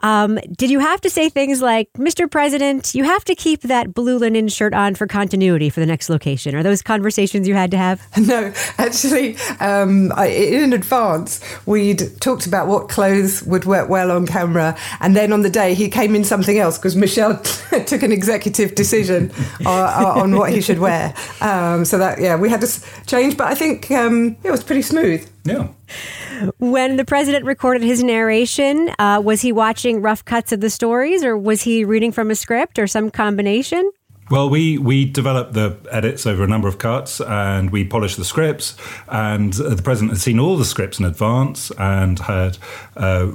Um, 0.00 0.38
did 0.58 0.70
you 0.70 0.78
have 0.78 1.00
to 1.00 1.08
say 1.08 1.30
things 1.30 1.62
like, 1.62 1.90
Mr. 1.94 2.30
President, 2.30 2.94
you 2.94 3.04
have 3.04 3.24
to 3.24 3.34
keep 3.34 3.62
that 3.62 3.94
blue 3.94 4.18
linen 4.18 4.48
shirt 4.48 4.74
on 4.74 4.94
for 4.94 5.06
continuity 5.06 5.70
for 5.70 5.80
the 5.80 5.86
next 5.86 6.10
location? 6.10 6.54
Are 6.54 6.62
those 6.62 6.82
conversations 6.82 7.48
you 7.48 7.54
had 7.54 7.70
to 7.70 7.78
have? 7.78 8.06
No, 8.30 8.52
actually, 8.78 9.36
um, 9.58 10.12
I, 10.14 10.26
in 10.26 10.72
advance, 10.72 11.40
we'd 11.66 12.20
talked 12.20 12.46
about 12.46 12.68
what 12.68 12.88
clothes 12.88 13.42
would 13.42 13.64
work 13.64 13.88
well 13.88 14.10
on 14.12 14.26
camera. 14.26 14.76
And 15.00 15.16
then 15.16 15.32
on 15.32 15.40
the 15.40 15.50
day, 15.50 15.74
he 15.74 15.88
came 15.88 16.14
in 16.14 16.22
something 16.22 16.58
else 16.58 16.78
because 16.78 16.94
Michelle 16.94 17.40
took 17.86 18.02
an 18.02 18.12
executive 18.12 18.74
decision 18.74 19.32
uh, 19.64 20.12
on 20.16 20.36
what 20.36 20.52
he 20.52 20.60
should 20.60 20.78
wear. 20.78 21.14
Um, 21.40 21.84
so 21.86 21.98
that, 21.98 22.20
yeah 22.20 22.30
yeah, 22.30 22.36
we 22.50 22.52
had 22.52 22.60
to 22.66 23.06
change, 23.06 23.36
but 23.36 23.46
I 23.46 23.54
think 23.54 23.90
um, 23.90 24.36
it 24.42 24.50
was 24.50 24.64
pretty 24.64 24.82
smooth. 24.82 25.28
Yeah. 25.44 25.68
When 26.58 26.96
the 26.96 27.04
president 27.04 27.44
recorded 27.44 27.82
his 27.82 28.02
narration, 28.02 28.92
uh, 28.98 29.20
was 29.22 29.40
he 29.40 29.52
watching 29.52 30.02
rough 30.02 30.24
cuts 30.24 30.52
of 30.52 30.60
the 30.60 30.70
stories, 30.70 31.22
or 31.22 31.36
was 31.36 31.62
he 31.62 31.84
reading 31.84 32.12
from 32.12 32.30
a 32.30 32.34
script, 32.34 32.78
or 32.78 32.86
some 32.86 33.10
combination? 33.10 33.90
Well, 34.30 34.48
we, 34.48 34.78
we 34.78 35.06
developed 35.06 35.54
the 35.54 35.76
edits 35.90 36.24
over 36.24 36.44
a 36.44 36.46
number 36.46 36.68
of 36.68 36.78
cuts 36.78 37.20
and 37.20 37.70
we 37.70 37.84
polished 37.84 38.16
the 38.16 38.24
scripts. 38.24 38.76
And 39.08 39.52
the 39.52 39.82
president 39.82 40.12
had 40.12 40.20
seen 40.20 40.38
all 40.38 40.56
the 40.56 40.64
scripts 40.64 41.00
in 41.00 41.04
advance 41.04 41.72
and 41.72 42.18
had 42.20 42.56
uh, 42.96 43.32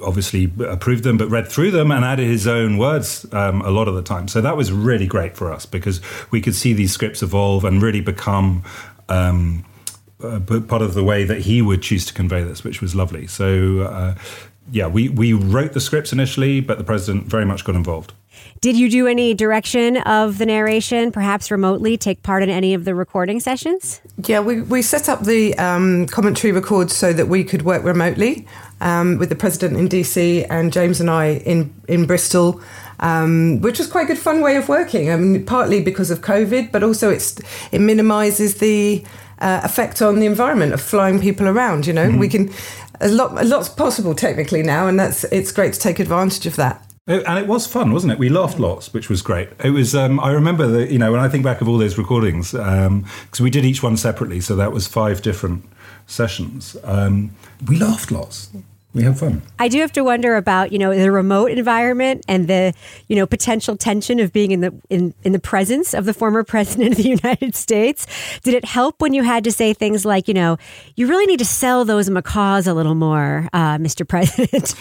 obviously 0.00 0.52
approved 0.64 1.02
them, 1.02 1.16
but 1.16 1.28
read 1.28 1.48
through 1.48 1.72
them 1.72 1.90
and 1.90 2.04
added 2.04 2.28
his 2.28 2.46
own 2.46 2.78
words 2.78 3.26
um, 3.32 3.62
a 3.62 3.70
lot 3.70 3.88
of 3.88 3.96
the 3.96 4.02
time. 4.02 4.28
So 4.28 4.40
that 4.40 4.56
was 4.56 4.70
really 4.70 5.08
great 5.08 5.36
for 5.36 5.52
us 5.52 5.66
because 5.66 6.00
we 6.30 6.40
could 6.40 6.54
see 6.54 6.72
these 6.72 6.92
scripts 6.92 7.20
evolve 7.20 7.64
and 7.64 7.82
really 7.82 8.00
become. 8.00 8.62
Um, 9.08 9.64
uh, 10.20 10.40
part 10.40 10.82
of 10.82 10.94
the 10.94 11.04
way 11.04 11.22
that 11.22 11.42
he 11.42 11.62
would 11.62 11.80
choose 11.80 12.04
to 12.04 12.12
convey 12.12 12.42
this, 12.42 12.64
which 12.64 12.82
was 12.82 12.92
lovely. 12.92 13.28
So, 13.28 13.82
uh, 13.82 14.16
yeah, 14.70 14.86
we, 14.86 15.08
we 15.08 15.32
wrote 15.32 15.72
the 15.72 15.80
scripts 15.80 16.12
initially, 16.12 16.60
but 16.60 16.78
the 16.78 16.84
president 16.84 17.26
very 17.26 17.44
much 17.44 17.64
got 17.64 17.74
involved. 17.74 18.12
Did 18.60 18.76
you 18.76 18.90
do 18.90 19.06
any 19.06 19.34
direction 19.34 19.98
of 19.98 20.38
the 20.38 20.46
narration, 20.46 21.12
perhaps 21.12 21.50
remotely, 21.50 21.96
take 21.96 22.22
part 22.24 22.42
in 22.42 22.50
any 22.50 22.74
of 22.74 22.84
the 22.84 22.94
recording 22.94 23.38
sessions? 23.38 24.00
Yeah, 24.24 24.40
we, 24.40 24.62
we 24.62 24.82
set 24.82 25.08
up 25.08 25.24
the 25.24 25.56
um, 25.58 26.06
commentary 26.06 26.52
records 26.52 26.94
so 26.94 27.12
that 27.12 27.28
we 27.28 27.44
could 27.44 27.62
work 27.62 27.84
remotely 27.84 28.48
um, 28.80 29.18
with 29.18 29.28
the 29.28 29.36
president 29.36 29.78
in 29.78 29.88
DC 29.88 30.44
and 30.50 30.72
James 30.72 31.00
and 31.00 31.08
I 31.08 31.34
in, 31.34 31.72
in 31.86 32.06
Bristol. 32.06 32.60
Um, 33.00 33.60
which 33.60 33.78
was 33.78 33.86
quite 33.86 34.06
a 34.06 34.08
good 34.08 34.18
fun 34.18 34.40
way 34.40 34.56
of 34.56 34.68
working. 34.68 35.08
I 35.08 35.16
mean, 35.16 35.46
partly 35.46 35.80
because 35.80 36.10
of 36.10 36.20
COVID, 36.20 36.72
but 36.72 36.82
also 36.82 37.10
it's 37.10 37.38
it 37.70 37.80
minimises 37.80 38.56
the 38.56 39.04
uh, 39.38 39.60
effect 39.62 40.02
on 40.02 40.18
the 40.18 40.26
environment 40.26 40.72
of 40.72 40.80
flying 40.80 41.20
people 41.20 41.46
around. 41.46 41.86
You 41.86 41.92
know, 41.92 42.08
mm-hmm. 42.08 42.18
we 42.18 42.28
can 42.28 42.50
a 43.00 43.08
lot 43.08 43.40
a 43.40 43.44
lot's 43.44 43.68
possible 43.68 44.14
technically 44.14 44.62
now, 44.62 44.86
and 44.86 44.98
that's 44.98 45.24
it's 45.24 45.52
great 45.52 45.72
to 45.74 45.78
take 45.78 45.98
advantage 45.98 46.46
of 46.46 46.56
that. 46.56 46.84
And 47.06 47.38
it 47.38 47.46
was 47.46 47.66
fun, 47.66 47.92
wasn't 47.92 48.12
it? 48.12 48.18
We 48.18 48.28
laughed 48.28 48.58
lots, 48.58 48.92
which 48.92 49.08
was 49.08 49.22
great. 49.22 49.48
It 49.64 49.70
was. 49.70 49.94
Um, 49.94 50.20
I 50.20 50.30
remember 50.30 50.66
that 50.66 50.90
you 50.90 50.98
know 50.98 51.10
when 51.10 51.20
I 51.20 51.28
think 51.28 51.42
back 51.42 51.60
of 51.60 51.68
all 51.68 51.78
those 51.78 51.96
recordings, 51.96 52.52
because 52.52 52.86
um, 52.86 53.04
we 53.40 53.50
did 53.50 53.64
each 53.64 53.82
one 53.82 53.96
separately, 53.96 54.40
so 54.40 54.54
that 54.56 54.72
was 54.72 54.86
five 54.86 55.22
different 55.22 55.64
sessions. 56.06 56.76
Um, 56.84 57.30
we 57.66 57.78
laughed 57.78 58.10
lots 58.10 58.50
we 58.94 59.02
have 59.02 59.18
fun. 59.18 59.42
I 59.58 59.68
do 59.68 59.80
have 59.80 59.92
to 59.92 60.02
wonder 60.02 60.36
about 60.36 60.72
you 60.72 60.78
know 60.78 60.96
the 60.96 61.10
remote 61.10 61.50
environment 61.50 62.24
and 62.26 62.48
the 62.48 62.72
you 63.08 63.16
know 63.16 63.26
potential 63.26 63.76
tension 63.76 64.18
of 64.18 64.32
being 64.32 64.50
in 64.50 64.60
the 64.60 64.74
in, 64.88 65.12
in 65.24 65.32
the 65.32 65.38
presence 65.38 65.92
of 65.92 66.06
the 66.06 66.14
former 66.14 66.42
president 66.54 66.92
of 66.92 66.96
the 66.96 67.08
United 67.08 67.54
States. 67.54 68.06
Did 68.42 68.54
it 68.54 68.64
help 68.64 69.00
when 69.00 69.12
you 69.12 69.22
had 69.22 69.44
to 69.44 69.52
say 69.52 69.74
things 69.74 70.04
like 70.04 70.26
you 70.26 70.34
know 70.34 70.56
you 70.96 71.06
really 71.06 71.26
need 71.26 71.38
to 71.38 71.44
sell 71.44 71.84
those 71.84 72.08
macaws 72.08 72.66
a 72.66 72.72
little 72.72 72.94
more, 72.94 73.48
uh, 73.52 73.76
Mr. 73.76 74.08
President? 74.08 74.74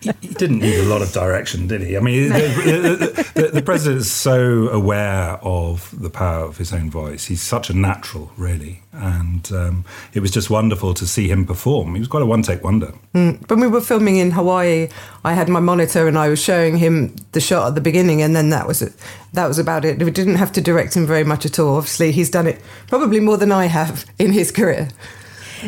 he, 0.00 0.12
he, 0.20 0.34
didn't 0.34 0.58
need 0.58 0.78
a 0.78 0.84
lot 0.84 1.00
of 1.00 1.12
direction, 1.12 1.66
did 1.66 1.80
he? 1.80 1.96
I 1.96 2.00
mean, 2.00 2.28
the, 2.28 3.30
the, 3.34 3.42
the, 3.42 3.48
the 3.48 3.62
president 3.62 4.02
is 4.02 4.12
so 4.12 4.68
aware 4.68 5.38
of 5.42 5.94
the 5.98 6.10
power 6.10 6.44
of 6.44 6.58
his 6.58 6.72
own 6.72 6.90
voice. 6.90 7.26
He's 7.26 7.42
such 7.42 7.70
a 7.70 7.74
natural, 7.74 8.32
really 8.36 8.82
and 8.92 9.50
um, 9.52 9.84
it 10.12 10.20
was 10.20 10.30
just 10.30 10.50
wonderful 10.50 10.94
to 10.94 11.06
see 11.06 11.28
him 11.28 11.46
perform. 11.46 11.94
He 11.94 12.00
was 12.00 12.08
quite 12.08 12.22
a 12.22 12.26
one 12.26 12.42
take 12.42 12.64
wonder. 12.64 12.92
Mm. 13.14 13.29
When 13.48 13.60
we 13.60 13.66
were 13.66 13.80
filming 13.80 14.16
in 14.16 14.30
Hawaii, 14.30 14.88
I 15.24 15.34
had 15.34 15.48
my 15.48 15.60
monitor 15.60 16.06
and 16.06 16.18
I 16.18 16.28
was 16.28 16.42
showing 16.42 16.76
him 16.76 17.14
the 17.32 17.40
shot 17.40 17.68
at 17.68 17.74
the 17.74 17.80
beginning, 17.80 18.22
and 18.22 18.34
then 18.34 18.50
that 18.50 18.66
was 18.66 18.82
it. 18.82 18.92
That 19.32 19.46
was 19.46 19.58
about 19.58 19.84
it. 19.84 20.02
We 20.02 20.10
didn't 20.10 20.36
have 20.36 20.52
to 20.52 20.60
direct 20.60 20.94
him 20.94 21.06
very 21.06 21.24
much 21.24 21.46
at 21.46 21.58
all. 21.58 21.76
Obviously, 21.76 22.12
he's 22.12 22.30
done 22.30 22.46
it 22.46 22.60
probably 22.88 23.20
more 23.20 23.36
than 23.36 23.52
I 23.52 23.66
have 23.66 24.04
in 24.18 24.32
his 24.32 24.50
career. 24.50 24.88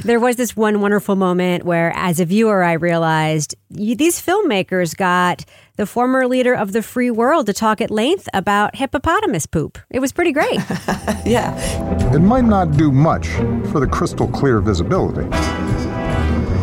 There 0.04 0.18
was 0.18 0.36
this 0.36 0.56
one 0.56 0.80
wonderful 0.80 1.16
moment 1.16 1.64
where, 1.64 1.92
as 1.94 2.18
a 2.18 2.24
viewer, 2.24 2.62
I 2.62 2.72
realized 2.72 3.54
these 3.68 4.22
filmmakers 4.22 4.96
got 4.96 5.44
the 5.76 5.84
former 5.84 6.26
leader 6.26 6.54
of 6.54 6.72
the 6.72 6.82
free 6.82 7.10
world 7.10 7.46
to 7.46 7.52
talk 7.52 7.80
at 7.82 7.90
length 7.90 8.28
about 8.32 8.74
hippopotamus 8.74 9.46
poop. 9.46 9.78
It 9.90 10.00
was 10.00 10.12
pretty 10.12 10.32
great. 10.32 10.54
yeah. 11.26 11.54
It 12.14 12.20
might 12.20 12.44
not 12.44 12.76
do 12.76 12.90
much 12.90 13.28
for 13.70 13.80
the 13.80 13.86
crystal 13.86 14.28
clear 14.28 14.60
visibility. 14.60 15.28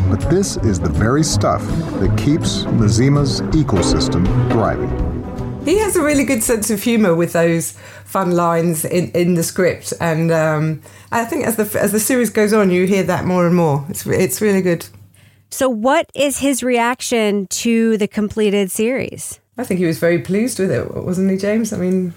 But 0.09 0.21
this 0.29 0.57
is 0.57 0.79
the 0.79 0.89
very 0.89 1.23
stuff 1.23 1.61
that 1.99 2.17
keeps 2.17 2.63
Mzima's 2.63 3.41
ecosystem 3.55 4.25
thriving. 4.51 4.89
He 5.65 5.77
has 5.77 5.95
a 5.95 6.01
really 6.01 6.23
good 6.23 6.41
sense 6.41 6.71
of 6.71 6.81
humour 6.81 7.13
with 7.13 7.33
those 7.33 7.73
fun 8.05 8.31
lines 8.31 8.85
in, 8.85 9.11
in 9.11 9.35
the 9.35 9.43
script, 9.43 9.93
and 10.01 10.31
um, 10.31 10.81
I 11.11 11.25
think 11.25 11.45
as 11.45 11.57
the 11.57 11.79
as 11.79 11.91
the 11.91 11.99
series 11.99 12.31
goes 12.31 12.53
on, 12.53 12.71
you 12.71 12.87
hear 12.87 13.03
that 13.03 13.25
more 13.25 13.45
and 13.45 13.55
more. 13.55 13.85
It's 13.87 14.07
it's 14.07 14.41
really 14.41 14.61
good. 14.61 14.87
So, 15.51 15.69
what 15.69 16.09
is 16.15 16.39
his 16.39 16.63
reaction 16.63 17.45
to 17.47 17.97
the 17.97 18.07
completed 18.07 18.71
series? 18.71 19.39
I 19.59 19.63
think 19.63 19.79
he 19.79 19.85
was 19.85 19.99
very 19.99 20.19
pleased 20.19 20.57
with 20.57 20.71
it, 20.71 20.91
wasn't 20.95 21.29
he, 21.29 21.37
James? 21.37 21.71
I 21.71 21.77
mean, 21.77 22.13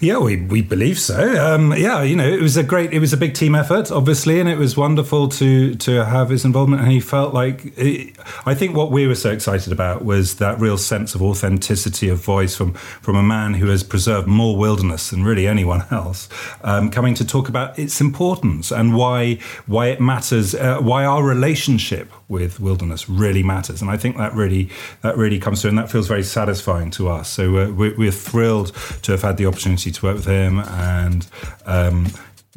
yeah, 0.00 0.16
we, 0.16 0.36
we 0.36 0.62
believe 0.62 0.98
so. 0.98 1.54
Um, 1.54 1.74
yeah, 1.76 2.02
you 2.02 2.16
know, 2.16 2.26
it 2.26 2.40
was 2.40 2.56
a 2.56 2.62
great, 2.62 2.92
it 2.92 3.00
was 3.00 3.12
a 3.12 3.18
big 3.18 3.34
team 3.34 3.54
effort, 3.54 3.92
obviously, 3.92 4.40
and 4.40 4.48
it 4.48 4.56
was 4.56 4.76
wonderful 4.76 5.28
to 5.28 5.74
to 5.74 6.04
have 6.04 6.30
his 6.30 6.44
involvement. 6.44 6.82
And 6.82 6.90
he 6.90 7.00
felt 7.00 7.34
like, 7.34 7.76
it, 7.76 8.16
I 8.46 8.54
think 8.54 8.74
what 8.74 8.90
we 8.90 9.06
were 9.06 9.14
so 9.14 9.30
excited 9.30 9.72
about 9.72 10.04
was 10.04 10.36
that 10.36 10.58
real 10.58 10.78
sense 10.78 11.14
of 11.14 11.22
authenticity 11.22 12.08
of 12.08 12.18
voice 12.24 12.56
from 12.56 12.72
from 12.72 13.16
a 13.16 13.22
man 13.22 13.54
who 13.54 13.66
has 13.66 13.82
preserved 13.82 14.26
more 14.26 14.56
wilderness 14.56 15.10
than 15.10 15.22
really 15.22 15.46
anyone 15.46 15.84
else, 15.90 16.28
um, 16.62 16.90
coming 16.90 17.14
to 17.14 17.24
talk 17.24 17.48
about 17.48 17.78
its 17.78 18.00
importance 18.00 18.70
and 18.70 18.94
why 18.94 19.38
why 19.66 19.88
it 19.88 20.00
matters, 20.00 20.54
uh, 20.54 20.78
why 20.80 21.04
our 21.04 21.22
relationship 21.22 22.10
with 22.30 22.60
wilderness 22.60 23.08
really 23.08 23.42
matters. 23.42 23.82
And 23.82 23.90
I 23.90 23.96
think 23.96 24.16
that 24.16 24.34
really 24.34 24.70
that 25.02 25.16
really 25.16 25.38
comes 25.38 25.60
through, 25.60 25.70
and 25.70 25.78
that 25.78 25.90
feels 25.90 26.08
very 26.08 26.22
satisfying 26.22 26.90
to 26.92 27.08
us. 27.08 27.28
So 27.28 27.56
uh, 27.56 27.70
we're, 27.70 27.96
we're 27.96 28.12
thrilled 28.12 28.72
to 29.02 29.12
have 29.12 29.22
had 29.22 29.36
the 29.36 29.46
opportunity 29.46 29.90
to 29.90 30.06
work 30.06 30.16
with 30.16 30.26
him 30.26 30.60
and 30.60 31.26
um, 31.66 32.08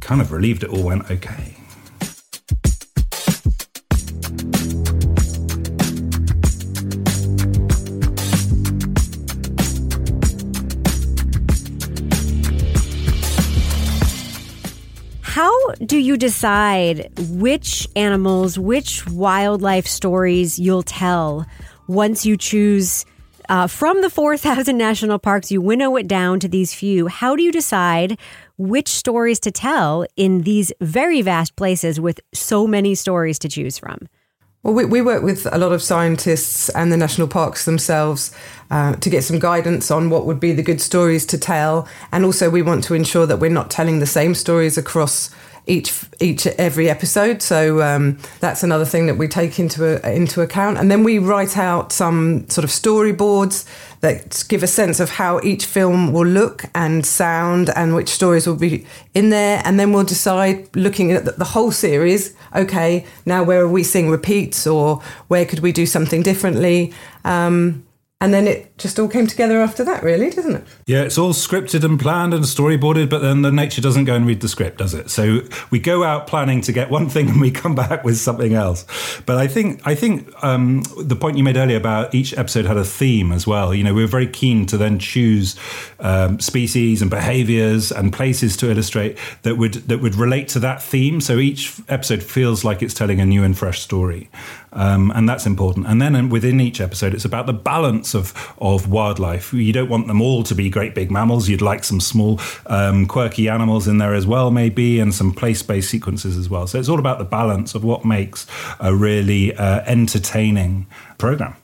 kind 0.01 0.21
of 0.21 0.31
relieved 0.31 0.63
it 0.63 0.69
all 0.69 0.83
went 0.83 1.09
okay. 1.09 1.57
How 15.63 15.73
do 15.75 15.97
you 15.97 16.17
decide 16.17 17.09
which 17.17 17.87
animals, 17.95 18.59
which 18.59 19.07
wildlife 19.07 19.87
stories 19.87 20.59
you'll 20.59 20.83
tell 20.83 21.45
once 21.87 22.25
you 22.25 22.35
choose 22.35 23.05
uh, 23.47 23.67
from 23.67 24.01
the 24.01 24.09
4,000 24.09 24.77
national 24.77 25.19
parks? 25.19 25.51
You 25.51 25.61
winnow 25.61 25.95
it 25.95 26.07
down 26.07 26.41
to 26.41 26.49
these 26.49 26.73
few. 26.73 27.07
How 27.07 27.37
do 27.37 27.43
you 27.43 27.51
decide 27.51 28.19
which 28.57 28.89
stories 28.89 29.39
to 29.41 29.51
tell 29.51 30.05
in 30.17 30.41
these 30.41 30.73
very 30.81 31.21
vast 31.21 31.55
places 31.55 31.97
with 31.97 32.19
so 32.33 32.67
many 32.67 32.93
stories 32.93 33.39
to 33.39 33.47
choose 33.47 33.77
from? 33.77 34.09
Well, 34.63 34.73
we, 34.73 34.85
we 34.85 35.01
work 35.01 35.23
with 35.23 35.45
a 35.51 35.57
lot 35.57 35.73
of 35.73 35.81
scientists 35.81 36.69
and 36.69 36.89
the 36.89 36.95
national 36.95 37.27
parks 37.27 37.65
themselves 37.65 38.33
uh, 38.71 38.95
to 38.95 39.09
get 39.09 39.25
some 39.25 39.37
guidance 39.39 39.91
on 39.91 40.09
what 40.09 40.25
would 40.25 40.39
be 40.39 40.53
the 40.53 40.63
good 40.63 40.79
stories 40.79 41.25
to 41.27 41.37
tell. 41.37 41.85
And 42.13 42.23
also, 42.23 42.49
we 42.49 42.61
want 42.61 42.85
to 42.85 42.93
ensure 42.93 43.25
that 43.25 43.39
we're 43.39 43.49
not 43.49 43.69
telling 43.69 43.99
the 43.99 44.05
same 44.05 44.33
stories 44.33 44.77
across 44.77 45.29
each 45.65 45.93
each 46.19 46.45
every 46.47 46.89
episode. 46.89 47.41
So 47.41 47.81
um, 47.81 48.17
that's 48.39 48.63
another 48.63 48.85
thing 48.85 49.07
that 49.07 49.15
we 49.15 49.27
take 49.27 49.59
into 49.59 50.05
a, 50.05 50.13
into 50.13 50.41
account. 50.41 50.77
And 50.77 50.89
then 50.91 51.03
we 51.03 51.19
write 51.19 51.57
out 51.57 51.91
some 51.91 52.49
sort 52.49 52.63
of 52.63 52.69
storyboards 52.69 53.65
that 54.01 54.43
give 54.49 54.63
a 54.63 54.67
sense 54.67 54.99
of 54.99 55.11
how 55.11 55.39
each 55.43 55.65
film 55.65 56.11
will 56.11 56.25
look 56.27 56.65
and 56.75 57.05
sound 57.05 57.69
and 57.75 57.95
which 57.95 58.09
stories 58.09 58.45
will 58.45 58.57
be 58.57 58.85
in 59.13 59.29
there. 59.29 59.61
And 59.63 59.79
then 59.79 59.93
we'll 59.93 60.03
decide, 60.03 60.75
looking 60.75 61.13
at 61.13 61.37
the, 61.37 61.45
whole 61.45 61.71
series, 61.71 62.35
okay, 62.53 63.05
now 63.25 63.43
where 63.43 63.61
are 63.61 63.67
we 63.67 63.83
seeing 63.83 64.09
repeats 64.09 64.67
or 64.67 65.01
where 65.29 65.45
could 65.45 65.59
we 65.59 65.71
do 65.71 65.85
something 65.85 66.21
differently? 66.21 66.93
Um, 67.23 67.85
and 68.23 68.33
then 68.33 68.47
it 68.47 68.77
just 68.77 68.97
all 68.99 69.09
came 69.09 69.27
together 69.27 69.61
after 69.61 69.83
that, 69.83 70.01
really, 70.01 70.29
doesn't 70.29 70.55
it? 70.55 70.63
Yeah, 70.87 71.01
it's 71.01 71.17
all 71.17 71.33
scripted 71.33 71.83
and 71.83 71.99
planned 71.99 72.33
and 72.33 72.45
storyboarded, 72.45 73.09
but 73.09 73.19
then 73.19 73.41
the 73.41 73.51
nature 73.51 73.81
doesn't 73.81 74.05
go 74.05 74.15
and 74.15 74.25
read 74.25 74.39
the 74.39 74.47
script, 74.47 74.77
does 74.77 74.93
it? 74.93 75.09
So 75.09 75.41
we 75.71 75.79
go 75.79 76.05
out 76.05 76.25
planning 76.25 76.61
to 76.61 76.71
get 76.71 76.89
one 76.89 77.09
thing 77.09 77.27
and 77.27 77.41
we 77.41 77.51
come 77.51 77.75
back 77.75 78.05
with 78.05 78.15
something 78.17 78.53
else. 78.53 78.85
But 79.25 79.39
I 79.39 79.47
think 79.47 79.81
I 79.85 79.93
think 79.95 80.31
um, 80.41 80.83
the 80.97 81.17
point 81.17 81.37
you 81.37 81.43
made 81.43 81.57
earlier 81.57 81.75
about 81.75 82.15
each 82.15 82.33
episode 82.37 82.63
had 82.63 82.77
a 82.77 82.85
theme 82.85 83.33
as 83.33 83.45
well. 83.45 83.73
You 83.73 83.83
know, 83.83 83.93
we 83.93 84.01
were 84.01 84.07
very 84.07 84.27
keen 84.27 84.65
to 84.67 84.77
then 84.77 84.99
choose 84.99 85.57
um, 85.99 86.39
species 86.39 87.01
and 87.01 87.11
behaviors 87.11 87.91
and 87.91 88.13
places 88.13 88.55
to 88.57 88.71
illustrate 88.71 89.17
that 89.41 89.57
would 89.57 89.73
that 89.73 89.99
would 89.99 90.15
relate 90.15 90.47
to 90.49 90.59
that 90.59 90.81
theme. 90.81 91.19
So 91.19 91.39
each 91.39 91.73
episode 91.89 92.23
feels 92.23 92.63
like 92.63 92.81
it's 92.81 92.93
telling 92.93 93.19
a 93.19 93.25
new 93.25 93.43
and 93.43 93.57
fresh 93.57 93.81
story. 93.81 94.29
Um, 94.73 95.11
and 95.15 95.29
that's 95.29 95.45
important. 95.45 95.87
And 95.87 96.01
then 96.01 96.29
within 96.29 96.59
each 96.59 96.81
episode, 96.81 97.13
it's 97.13 97.25
about 97.25 97.45
the 97.45 97.53
balance 97.53 98.13
of 98.13 98.33
of 98.59 98.89
wildlife. 98.89 99.53
You 99.53 99.73
don't 99.73 99.89
want 99.89 100.07
them 100.07 100.21
all 100.21 100.43
to 100.43 100.55
be 100.55 100.69
great 100.69 100.95
big 100.95 101.11
mammals. 101.11 101.47
You'd 101.47 101.61
like 101.61 101.83
some 101.83 101.99
small, 101.99 102.39
um, 102.67 103.05
quirky 103.05 103.49
animals 103.49 103.87
in 103.87 103.97
there 103.99 104.13
as 104.13 104.25
well, 104.25 104.51
maybe, 104.51 104.99
and 104.99 105.13
some 105.13 105.31
place 105.31 105.61
based 105.61 105.89
sequences 105.89 106.37
as 106.37 106.49
well. 106.49 106.67
So 106.67 106.79
it's 106.79 106.89
all 106.89 106.99
about 106.99 107.19
the 107.19 107.25
balance 107.25 107.75
of 107.75 107.83
what 107.83 108.05
makes 108.05 108.47
a 108.79 108.95
really 108.95 109.55
uh, 109.55 109.81
entertaining 109.85 110.87
program. 111.17 111.55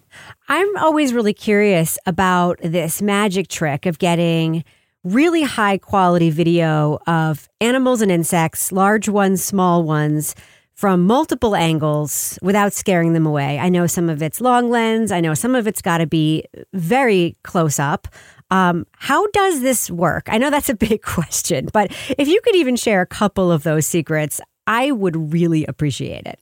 I'm 0.47 0.77
always 0.77 1.13
really 1.13 1.33
curious 1.33 1.97
about 2.05 2.59
this 2.63 3.01
magic 3.01 3.49
trick 3.49 3.85
of 3.85 3.99
getting 3.99 4.63
really 5.03 5.43
high 5.43 5.77
quality 5.77 6.29
video 6.29 6.99
of 7.07 7.47
animals 7.61 8.01
and 8.01 8.11
insects, 8.11 8.71
large 8.71 9.07
ones, 9.07 9.43
small 9.43 9.83
ones 9.83 10.35
from 10.79 11.05
multiple 11.05 11.57
angles 11.57 12.39
without 12.41 12.71
scaring 12.71 13.11
them 13.11 13.25
away. 13.25 13.59
I 13.59 13.67
know 13.67 13.85
some 13.85 14.07
of 14.07 14.23
it's 14.23 14.39
long 14.39 14.69
lens, 14.69 15.11
I 15.11 15.19
know 15.19 15.33
some 15.33 15.53
of 15.53 15.67
it's 15.67 15.81
got 15.81 15.97
to 15.97 16.07
be 16.07 16.45
very 16.71 17.35
close 17.43 17.79
up. 17.79 18.07
Um, 18.49 18.87
how 18.93 19.27
does 19.31 19.59
this 19.59 19.91
work? 19.91 20.29
I 20.29 20.37
know 20.37 20.49
that's 20.49 20.69
a 20.69 20.73
big 20.89 21.01
question, 21.01 21.67
but 21.73 21.91
if 22.17 22.29
you 22.29 22.39
could 22.39 22.55
even 22.55 22.77
share 22.77 23.01
a 23.01 23.05
couple 23.05 23.51
of 23.51 23.63
those 23.63 23.87
secrets, 23.87 24.39
I 24.67 24.93
would 24.93 25.33
really 25.33 25.65
appreciate 25.65 26.25
it. 26.25 26.39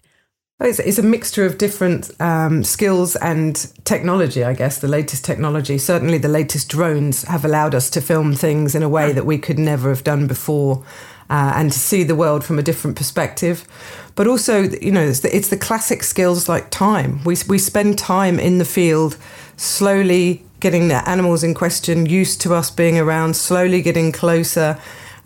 It's, 0.60 0.78
it's 0.78 1.00
a 1.00 1.04
mixture 1.04 1.46
of 1.48 1.58
different 1.58 2.12
um, 2.22 2.64
skills 2.64 3.16
and 3.16 3.56
technology, 3.86 4.44
I 4.44 4.54
guess, 4.54 4.78
the 4.78 4.88
latest 4.88 5.26
technology. 5.26 5.80
Certainly, 5.80 6.20
the 6.20 6.28
latest 6.28 6.70
drones 6.70 7.24
have 7.24 7.44
allowed 7.44 7.74
us 7.74 7.90
to 7.92 8.02
film 8.02 8.34
things 8.34 8.76
in 8.76 8.84
a 8.84 8.90
way 8.90 9.14
that 9.14 9.26
we 9.26 9.40
could 9.40 9.58
never 9.58 9.90
have 9.90 10.04
done 10.04 10.28
before 10.28 10.84
uh, 11.30 11.54
and 11.56 11.72
to 11.72 11.80
see 11.80 12.04
the 12.04 12.16
world 12.16 12.44
from 12.44 12.60
a 12.60 12.64
different 12.64 12.96
perspective. 12.96 13.68
But 14.16 14.28
also, 14.28 14.64
you 14.64 14.92
know, 14.92 15.04
it's 15.04 15.20
the, 15.20 15.36
it's 15.36 15.50
the 15.50 15.58
classic 15.58 16.04
skills 16.04 16.50
like 16.50 16.70
time. 16.70 17.24
We, 17.24 17.36
we 17.48 17.58
spend 17.58 18.00
time 18.00 18.40
in 18.40 18.58
the 18.58 18.66
field 18.66 19.18
slowly 19.58 20.44
getting 20.60 20.88
the 20.88 21.08
animals 21.08 21.44
in 21.44 21.54
question 21.54 22.06
used 22.06 22.42
to 22.42 22.54
us 22.54 22.72
being 22.72 22.98
around, 22.98 23.36
slowly 23.36 23.82
getting 23.82 24.12
closer. 24.12 24.80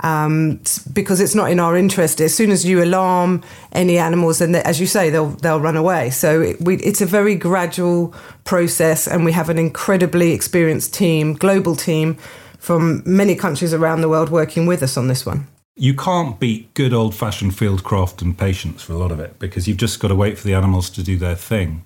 Um, 0.03 0.59
because 0.91 1.21
it's 1.21 1.35
not 1.35 1.51
in 1.51 1.59
our 1.59 1.77
interest. 1.77 2.19
As 2.21 2.33
soon 2.33 2.49
as 2.49 2.65
you 2.65 2.83
alarm 2.83 3.43
any 3.71 3.99
animals, 3.99 4.39
then 4.39 4.55
as 4.55 4.79
you 4.79 4.87
say, 4.87 5.11
they'll 5.11 5.29
they'll 5.29 5.59
run 5.59 5.77
away. 5.77 6.09
So 6.09 6.41
it, 6.41 6.59
we, 6.59 6.77
it's 6.77 7.01
a 7.01 7.05
very 7.05 7.35
gradual 7.35 8.15
process, 8.43 9.07
and 9.07 9.23
we 9.23 9.31
have 9.33 9.47
an 9.47 9.59
incredibly 9.59 10.31
experienced 10.31 10.95
team, 10.95 11.35
global 11.35 11.75
team, 11.75 12.15
from 12.57 13.03
many 13.05 13.35
countries 13.35 13.75
around 13.75 14.01
the 14.01 14.09
world 14.09 14.29
working 14.29 14.65
with 14.65 14.81
us 14.81 14.97
on 14.97 15.07
this 15.07 15.23
one 15.23 15.45
you 15.81 15.95
can't 15.95 16.39
beat 16.39 16.71
good 16.75 16.93
old 16.93 17.15
fashioned 17.15 17.53
fieldcraft 17.53 18.21
and 18.21 18.37
patience 18.37 18.83
for 18.83 18.93
a 18.93 18.97
lot 18.97 19.11
of 19.11 19.19
it 19.19 19.39
because 19.39 19.67
you've 19.67 19.77
just 19.77 19.99
got 19.99 20.09
to 20.09 20.15
wait 20.15 20.37
for 20.37 20.45
the 20.45 20.53
animals 20.53 20.91
to 20.91 21.01
do 21.01 21.17
their 21.17 21.33
thing. 21.33 21.83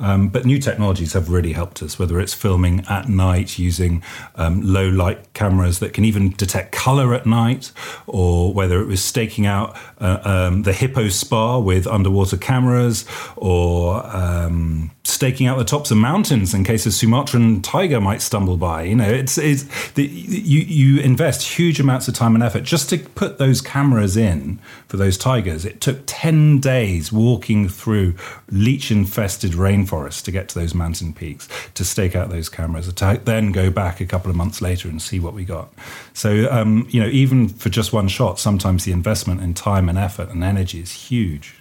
Um, 0.00 0.30
but 0.30 0.44
new 0.44 0.58
technologies 0.58 1.12
have 1.12 1.30
really 1.30 1.52
helped 1.52 1.80
us, 1.80 1.96
whether 1.96 2.18
it's 2.18 2.34
filming 2.34 2.84
at 2.90 3.08
night 3.08 3.56
using 3.56 4.02
um, 4.34 4.62
low 4.62 4.88
light 4.88 5.32
cameras 5.32 5.78
that 5.78 5.92
can 5.92 6.04
even 6.04 6.30
detect 6.30 6.72
color 6.72 7.14
at 7.14 7.24
night, 7.24 7.70
or 8.08 8.52
whether 8.52 8.80
it 8.80 8.86
was 8.86 9.00
staking 9.00 9.46
out 9.46 9.78
uh, 10.00 10.18
um, 10.24 10.64
the 10.64 10.72
hippo 10.72 11.08
spa 11.08 11.56
with 11.60 11.86
underwater 11.86 12.36
cameras, 12.36 13.06
or 13.36 14.04
um, 14.14 14.90
staking 15.06 15.46
out 15.46 15.56
the 15.56 15.64
tops 15.64 15.90
of 15.90 15.96
mountains 15.96 16.52
in 16.52 16.64
case 16.64 16.84
a 16.86 16.92
Sumatran 16.92 17.62
tiger 17.62 18.00
might 18.00 18.20
stumble 18.20 18.56
by. 18.56 18.82
You 18.82 18.96
know, 18.96 19.08
it's, 19.08 19.38
it's 19.38 19.64
the, 19.92 20.04
you 20.04 20.60
you 20.60 21.00
invest 21.00 21.42
huge 21.46 21.78
amounts 21.78 22.08
of 22.08 22.14
time 22.14 22.34
and 22.34 22.42
effort 22.42 22.64
just 22.64 22.90
to 22.90 22.98
put 22.98 23.38
those 23.38 23.60
cameras 23.60 24.16
in 24.16 24.58
for 24.88 24.96
those 24.96 25.16
tigers. 25.16 25.64
It 25.64 25.80
took 25.80 26.02
ten 26.06 26.58
days 26.58 27.12
walking 27.12 27.68
through 27.68 28.14
leech 28.50 28.90
infested 28.90 29.52
rainforests 29.52 30.22
to 30.24 30.30
get 30.30 30.48
to 30.50 30.58
those 30.58 30.74
mountain 30.74 31.12
peaks 31.12 31.48
to 31.74 31.84
stake 31.84 32.16
out 32.16 32.30
those 32.30 32.48
cameras. 32.48 32.92
To 32.92 33.20
then 33.24 33.52
go 33.52 33.70
back 33.70 34.00
a 34.00 34.06
couple 34.06 34.30
of 34.30 34.36
months 34.36 34.60
later 34.60 34.88
and 34.88 35.00
see 35.00 35.20
what 35.20 35.34
we 35.34 35.44
got. 35.44 35.72
So 36.14 36.50
um, 36.50 36.86
you 36.90 37.00
know, 37.00 37.08
even 37.08 37.48
for 37.48 37.68
just 37.68 37.92
one 37.92 38.08
shot, 38.08 38.38
sometimes 38.38 38.84
the 38.84 38.92
investment 38.92 39.40
in 39.40 39.54
time 39.54 39.88
and 39.88 39.98
effort 39.98 40.30
and 40.30 40.42
energy 40.42 40.80
is 40.80 40.92
huge. 40.92 41.54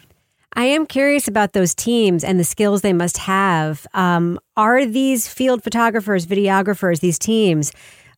I 0.55 0.65
am 0.65 0.85
curious 0.85 1.27
about 1.27 1.53
those 1.53 1.75
teams 1.75 2.23
and 2.23 2.39
the 2.39 2.43
skills 2.43 2.81
they 2.81 2.93
must 2.93 3.17
have. 3.17 3.85
Um, 3.93 4.39
are 4.55 4.85
these 4.85 5.27
field 5.27 5.63
photographers, 5.63 6.25
videographers, 6.25 7.01
these 7.01 7.19
teams? 7.19 7.73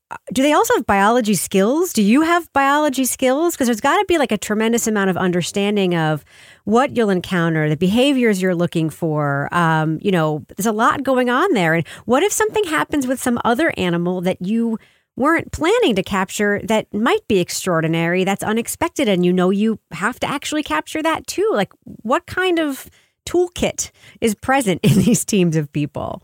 Uh, 0.10 0.16
do 0.32 0.42
they 0.42 0.54
also 0.54 0.74
have 0.76 0.86
biology 0.86 1.34
skills? 1.34 1.92
Do 1.92 2.02
you 2.02 2.22
have 2.22 2.52
biology 2.54 3.04
skills? 3.06 3.56
Because 3.56 3.68
there's 3.68 3.82
got 3.82 3.98
to 3.98 4.06
be 4.08 4.18
like 4.18 4.32
a 4.32 4.38
tremendous 4.38 4.88
amount 4.88 5.10
of 5.10 5.18
understanding 5.18 5.96
of 5.96 6.24
what 6.64 6.96
you'll 6.96 7.10
encounter, 7.10 7.68
the 7.68 7.76
behaviors 7.76 8.42
you're 8.42 8.56
looking 8.56 8.90
for. 8.90 9.54
Um, 9.54 10.00
you 10.02 10.12
know, 10.12 10.46
there's 10.56 10.68
a 10.68 10.72
lot 10.72 11.04
going 11.04 11.30
on 11.30 11.52
there. 11.54 11.74
And 11.74 11.86
what 12.06 12.24
if 12.24 12.32
something 12.32 12.64
happens 12.66 13.08
with 13.08 13.20
some 13.22 13.40
other 13.44 13.74
animal 13.78 14.22
that 14.22 14.42
you 14.42 14.80
weren't 15.18 15.52
planning 15.52 15.96
to 15.96 16.04
capture 16.04 16.62
that 16.64 16.94
might 16.94 17.28
be 17.28 17.40
extraordinary, 17.40 18.24
that's 18.24 18.44
unexpected, 18.44 19.10
and 19.10 19.26
you 19.26 19.34
know 19.34 19.50
you 19.50 19.80
have 19.92 20.20
to 20.22 20.30
actually 20.30 20.64
capture 20.64 21.04
that 21.04 21.28
too. 21.28 21.50
Like, 21.54 21.74
what 21.84 22.28
kind 22.28 22.60
of 22.60 22.90
toolkit 23.26 23.92
is 24.22 24.36
present 24.36 24.80
in 24.84 24.94
these 25.00 25.26
teams 25.26 25.58
of 25.58 25.74
people? 25.74 26.22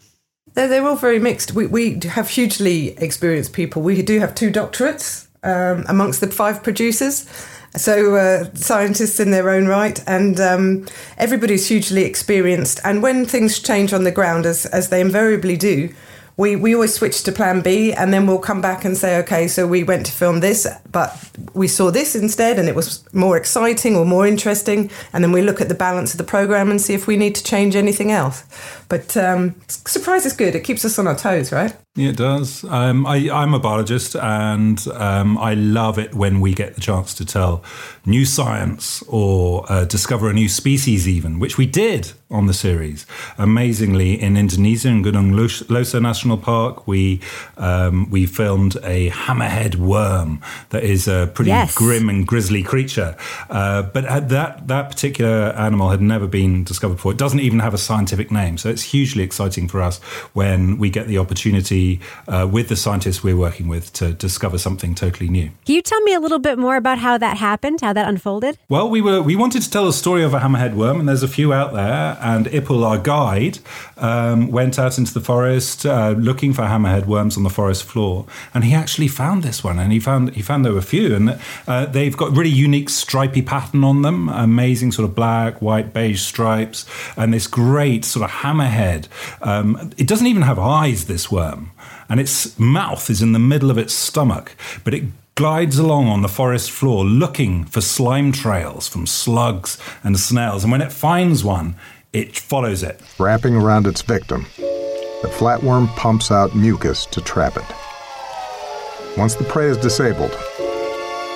They're, 0.53 0.67
they're 0.67 0.87
all 0.87 0.95
very 0.95 1.19
mixed. 1.19 1.53
We, 1.53 1.65
we 1.65 1.99
have 2.05 2.29
hugely 2.29 2.89
experienced 2.99 3.53
people. 3.53 3.81
We 3.81 4.01
do 4.03 4.19
have 4.19 4.35
two 4.35 4.51
doctorates 4.51 5.27
um, 5.43 5.83
amongst 5.89 6.21
the 6.21 6.27
five 6.27 6.63
producers. 6.63 7.27
So, 7.75 8.15
uh, 8.15 8.53
scientists 8.53 9.19
in 9.19 9.31
their 9.31 9.49
own 9.49 9.65
right, 9.65 9.99
and 10.05 10.39
um, 10.39 10.87
everybody's 11.17 11.67
hugely 11.67 12.03
experienced. 12.03 12.79
And 12.83 13.01
when 13.01 13.25
things 13.25 13.57
change 13.57 13.93
on 13.93 14.03
the 14.03 14.11
ground, 14.11 14.45
as, 14.45 14.67
as 14.67 14.89
they 14.89 15.01
invariably 15.01 15.57
do, 15.57 15.91
we, 16.37 16.55
we 16.55 16.73
always 16.73 16.93
switch 16.93 17.23
to 17.23 17.31
plan 17.31 17.61
B 17.61 17.93
and 17.93 18.13
then 18.13 18.25
we'll 18.25 18.39
come 18.39 18.61
back 18.61 18.85
and 18.85 18.97
say, 18.97 19.17
okay, 19.19 19.47
so 19.47 19.67
we 19.67 19.83
went 19.83 20.05
to 20.07 20.11
film 20.11 20.39
this, 20.39 20.67
but 20.91 21.29
we 21.53 21.67
saw 21.67 21.91
this 21.91 22.15
instead 22.15 22.57
and 22.57 22.67
it 22.67 22.75
was 22.75 23.03
more 23.13 23.37
exciting 23.37 23.95
or 23.95 24.05
more 24.05 24.25
interesting. 24.25 24.89
And 25.13 25.23
then 25.23 25.31
we 25.31 25.41
look 25.41 25.61
at 25.61 25.69
the 25.69 25.75
balance 25.75 26.13
of 26.13 26.17
the 26.17 26.23
program 26.23 26.71
and 26.71 26.81
see 26.81 26.93
if 26.93 27.07
we 27.07 27.17
need 27.17 27.35
to 27.35 27.43
change 27.43 27.75
anything 27.75 28.11
else. 28.11 28.43
But 28.89 29.15
um, 29.17 29.55
surprise 29.67 30.25
is 30.25 30.33
good. 30.33 30.55
It 30.55 30.63
keeps 30.63 30.83
us 30.85 30.97
on 30.97 31.07
our 31.07 31.15
toes, 31.15 31.51
right? 31.51 31.75
Yeah, 31.95 32.09
it 32.09 32.17
does. 32.17 32.63
Um, 32.63 33.05
I, 33.05 33.29
I'm 33.29 33.53
a 33.53 33.59
biologist, 33.59 34.15
and 34.15 34.83
um, 34.93 35.37
I 35.37 35.53
love 35.53 35.99
it 35.99 36.15
when 36.15 36.41
we 36.41 36.55
get 36.55 36.73
the 36.73 36.81
chance 36.81 37.13
to 37.15 37.25
tell 37.25 37.63
new 38.05 38.25
science 38.25 39.01
or 39.07 39.65
uh, 39.71 39.85
discover 39.85 40.29
a 40.29 40.33
new 40.33 40.49
species, 40.49 41.07
even, 41.07 41.39
which 41.39 41.57
we 41.57 41.65
did 41.65 42.11
on 42.29 42.47
the 42.47 42.53
series. 42.53 43.05
Amazingly, 43.37 44.19
in 44.19 44.35
Indonesia, 44.35 44.89
in 44.89 45.03
Gunung 45.03 45.33
Leuser 45.67 46.01
National 46.01 46.37
Park, 46.37 46.87
we 46.87 47.21
um, 47.57 48.09
we 48.09 48.25
filmed 48.25 48.75
a 48.83 49.09
hammerhead 49.11 49.75
worm 49.75 50.41
that 50.69 50.83
is 50.83 51.07
a 51.07 51.29
pretty 51.33 51.51
Yes. 51.51 51.75
grim 51.75 52.09
and 52.09 52.25
grisly 52.25 52.63
creature. 52.63 53.15
Uh, 53.49 53.83
but 53.83 54.03
that 54.29 54.67
that 54.67 54.89
particular 54.89 55.53
animal 55.55 55.89
had 55.89 56.01
never 56.01 56.25
been 56.27 56.63
discovered 56.63 56.95
before. 56.95 57.11
It 57.11 57.19
doesn't 57.19 57.39
even 57.39 57.59
have 57.59 57.73
a 57.73 57.77
scientific 57.77 58.31
name, 58.31 58.57
so 58.57 58.69
it's 58.69 58.81
hugely 58.81 59.23
exciting 59.23 59.67
for 59.67 59.81
us 59.81 59.99
when 60.33 60.77
we 60.79 60.89
get 60.89 61.07
the 61.07 61.19
opportunity 61.19 61.99
uh, 62.27 62.47
with 62.51 62.67
the 62.67 62.75
scientists 62.75 63.23
we're 63.23 63.37
working 63.37 63.67
with 63.67 63.93
to 63.93 64.11
discover 64.13 64.57
something 64.57 64.95
totally 64.95 65.29
new. 65.29 65.51
Can 65.65 65.75
you 65.75 65.81
tell 65.81 66.01
me 66.01 66.13
a 66.15 66.19
little 66.19 66.39
bit 66.39 66.57
more 66.57 66.75
about 66.75 66.97
how 66.97 67.17
that 67.19 67.37
happened, 67.37 67.81
how 67.81 67.92
that 67.93 68.07
unfolded? 68.07 68.57
Well, 68.69 68.89
we 68.89 69.01
were 69.01 69.21
we 69.21 69.35
wanted 69.35 69.61
to 69.61 69.69
tell 69.69 69.85
the 69.85 69.93
story 69.93 70.23
of 70.23 70.33
a 70.33 70.39
hammerhead 70.39 70.73
worm, 70.75 70.99
and 70.99 71.07
there's 71.07 71.23
a 71.23 71.27
few 71.27 71.53
out 71.53 71.73
there. 71.73 72.17
And 72.21 72.45
Ipul, 72.47 72.85
our 72.85 72.97
guide, 72.97 73.59
um, 73.97 74.51
went 74.51 74.79
out 74.79 74.97
into 74.97 75.13
the 75.13 75.21
forest 75.21 75.85
uh, 75.85 76.11
looking 76.17 76.53
for 76.53 76.63
hammerhead 76.63 77.05
worms 77.05 77.37
on 77.37 77.43
the 77.43 77.49
forest 77.49 77.83
floor, 77.83 78.25
and 78.53 78.63
he 78.63 78.73
actually 78.73 79.07
found 79.07 79.43
this 79.43 79.63
one. 79.63 79.79
And 79.79 79.91
he 79.91 79.99
found 79.99 80.35
he 80.35 80.41
found 80.41 80.65
there 80.65 80.73
were 80.73 80.79
a 80.79 80.81
few, 80.81 81.15
and 81.15 81.39
uh, 81.67 81.85
they've 81.85 82.15
got 82.15 82.35
really 82.35 82.49
unique 82.49 82.89
stripy 82.89 83.41
pattern 83.41 83.83
on 83.83 84.01
them, 84.01 84.29
amazing 84.29 84.91
sort 84.91 85.07
of 85.07 85.15
black, 85.15 85.61
white, 85.61 85.93
beige 85.93 86.21
stripes, 86.21 86.85
and 87.17 87.33
this 87.33 87.47
great 87.47 88.05
sort 88.05 88.23
of 88.23 88.31
hammerhead. 88.31 89.07
Um, 89.41 89.91
it 89.97 90.07
doesn't 90.07 90.27
even 90.27 90.43
have 90.43 90.59
eyes. 90.59 91.05
This 91.05 91.31
worm, 91.31 91.71
and 92.09 92.19
its 92.19 92.57
mouth 92.59 93.09
is 93.09 93.21
in 93.21 93.33
the 93.33 93.39
middle 93.39 93.71
of 93.71 93.77
its 93.77 93.93
stomach, 93.93 94.55
but 94.83 94.93
it 94.93 95.03
glides 95.35 95.79
along 95.79 96.07
on 96.07 96.21
the 96.21 96.27
forest 96.27 96.69
floor 96.69 97.03
looking 97.03 97.65
for 97.65 97.81
slime 97.81 98.31
trails 98.31 98.87
from 98.87 99.07
slugs 99.07 99.79
and 100.03 100.19
snails. 100.19 100.63
And 100.63 100.71
when 100.71 100.81
it 100.81 100.91
finds 100.91 101.43
one, 101.43 101.75
it 102.11 102.37
follows 102.37 102.83
it. 102.83 103.01
Wrapping 103.17 103.55
around 103.55 103.87
its 103.87 104.03
victim, 104.03 104.45
the 104.57 105.29
flatworm 105.29 105.87
pumps 105.95 106.29
out 106.29 106.55
mucus 106.55 107.07
to 107.07 107.21
trap 107.21 107.57
it. 107.57 109.17
Once 109.17 109.35
the 109.35 109.43
prey 109.43 109.67
is 109.67 109.77
disabled, 109.77 110.37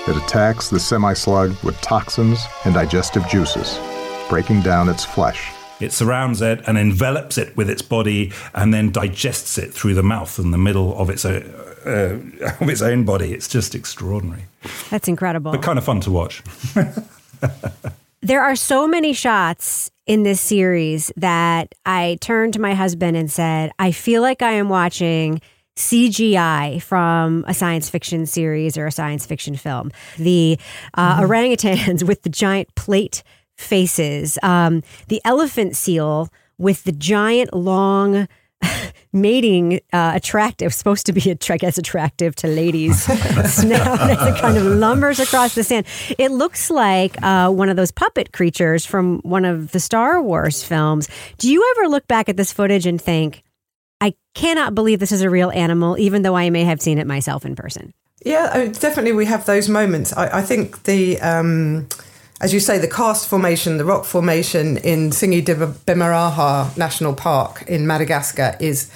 it 0.08 0.16
attacks 0.16 0.70
the 0.70 0.80
semi 0.80 1.14
slug 1.14 1.56
with 1.64 1.80
toxins 1.82 2.46
and 2.66 2.74
digestive 2.76 3.28
juices, 3.28 3.80
breaking 4.30 4.62
down 4.62 4.90
its 4.90 5.04
flesh. 5.04 5.52
It 5.80 5.94
surrounds 5.94 6.42
it 6.42 6.62
and 6.66 6.78
envelops 6.78 7.38
it 7.38 7.56
with 7.56 7.70
its 7.70 7.82
body 7.84 8.32
and 8.54 8.74
then 8.74 8.92
digests 8.92 9.58
it 9.58 9.74
through 9.74 9.94
the 9.94 10.04
mouth 10.04 10.40
and 10.40 10.52
the 10.52 10.58
middle 10.58 10.98
of 10.98 11.10
its, 11.10 11.24
uh, 11.24 11.67
uh, 11.88 12.20
of 12.62 12.70
its 12.70 12.82
own 12.82 13.06
body. 13.06 13.34
It's 13.34 13.48
just 13.48 13.74
extraordinary, 13.76 14.46
That's 14.90 15.08
incredible. 15.08 15.52
but 15.52 15.62
kind 15.62 15.78
of 15.78 15.86
fun 15.86 16.02
to 16.02 16.12
watch. 16.12 16.44
There 18.22 18.42
are 18.42 18.56
so 18.56 18.88
many 18.88 19.14
shots 19.14 19.92
in 20.08 20.24
this 20.24 20.42
series 20.42 21.12
that 21.18 21.76
I 21.86 22.18
turned 22.20 22.54
to 22.54 22.60
my 22.60 22.74
husband 22.74 23.16
and 23.16 23.32
said, 23.32 23.72
I 23.78 23.92
feel 23.92 24.22
like 24.24 24.42
I 24.42 24.54
am 24.54 24.70
watching 24.70 25.40
CGI 25.76 26.82
from 26.82 27.46
a 27.48 27.54
science 27.54 27.90
fiction 27.90 28.26
series 28.26 28.76
or 28.78 28.88
a 28.88 28.92
science 28.92 29.26
fiction 29.26 29.56
film. 29.56 29.92
The 30.18 30.58
uh, 30.96 31.22
orangutans 31.22 32.02
with 32.08 32.24
the 32.24 32.30
giant 32.30 32.74
plate 32.76 33.22
faces, 33.56 34.40
um, 34.42 34.82
the 35.08 35.22
elephant 35.24 35.76
seal 35.76 36.30
with 36.58 36.84
the 36.86 36.92
giant 36.92 37.54
long 37.54 38.28
mating 39.14 39.80
uh, 39.94 40.12
attractive 40.16 40.74
supposed 40.74 41.06
to 41.06 41.14
be 41.14 41.32
attra- 41.32 41.56
I 41.56 41.58
guess 41.58 41.78
attractive 41.78 42.36
to 42.38 42.48
ladies. 42.48 43.04
Snout 43.04 44.10
as 44.10 44.36
it 44.36 44.40
kind 44.40 44.58
of 44.58 44.64
lumbers 44.66 45.20
across 45.20 45.56
the 45.56 45.64
sand. 45.64 45.86
It 46.18 46.32
looks 46.32 46.70
like 46.70 47.22
uh, 47.24 47.50
one 47.50 47.70
of 47.70 47.78
those 47.78 47.92
puppet 47.92 48.32
creatures 48.34 48.86
from 48.86 49.20
one 49.20 49.46
of 49.46 49.72
the 49.72 49.80
star 49.80 50.22
wars 50.22 50.64
films. 50.64 51.08
Do 51.38 51.52
you 51.52 51.74
ever 51.78 51.90
look 51.90 52.08
back 52.08 52.30
at 52.30 52.38
this 52.38 52.52
footage 52.52 52.86
and 52.86 53.02
think 53.02 53.44
i 54.00 54.14
cannot 54.36 54.76
believe 54.76 55.00
this 55.00 55.12
is 55.12 55.24
a 55.24 55.30
real 55.30 55.50
animal 55.50 55.98
even 55.98 56.22
though 56.22 56.36
i 56.36 56.52
may 56.52 56.64
have 56.64 56.80
seen 56.80 57.00
it 57.00 57.08
myself 57.08 57.46
in 57.46 57.56
person 57.56 57.94
Yeah, 58.24 58.50
I 58.54 58.58
mean, 58.66 58.72
definitely 58.74 59.14
we 59.14 59.26
have 59.26 59.46
those 59.46 59.70
moments. 59.70 60.14
I, 60.14 60.40
I 60.40 60.42
think 60.42 60.84
the, 60.84 61.20
um, 61.22 61.88
as 62.40 62.54
you 62.54 62.60
say, 62.60 62.78
the 62.78 62.88
karst 62.88 63.28
formation, 63.28 63.78
the 63.78 63.86
rock 63.86 64.06
formation 64.06 64.78
in 64.78 65.10
Tsingy 65.10 65.44
de 65.44 65.56
Bemaraha 65.56 66.76
National 66.78 67.14
Park 67.14 67.64
in 67.68 67.88
Madagascar 67.88 68.56
is 68.60 68.92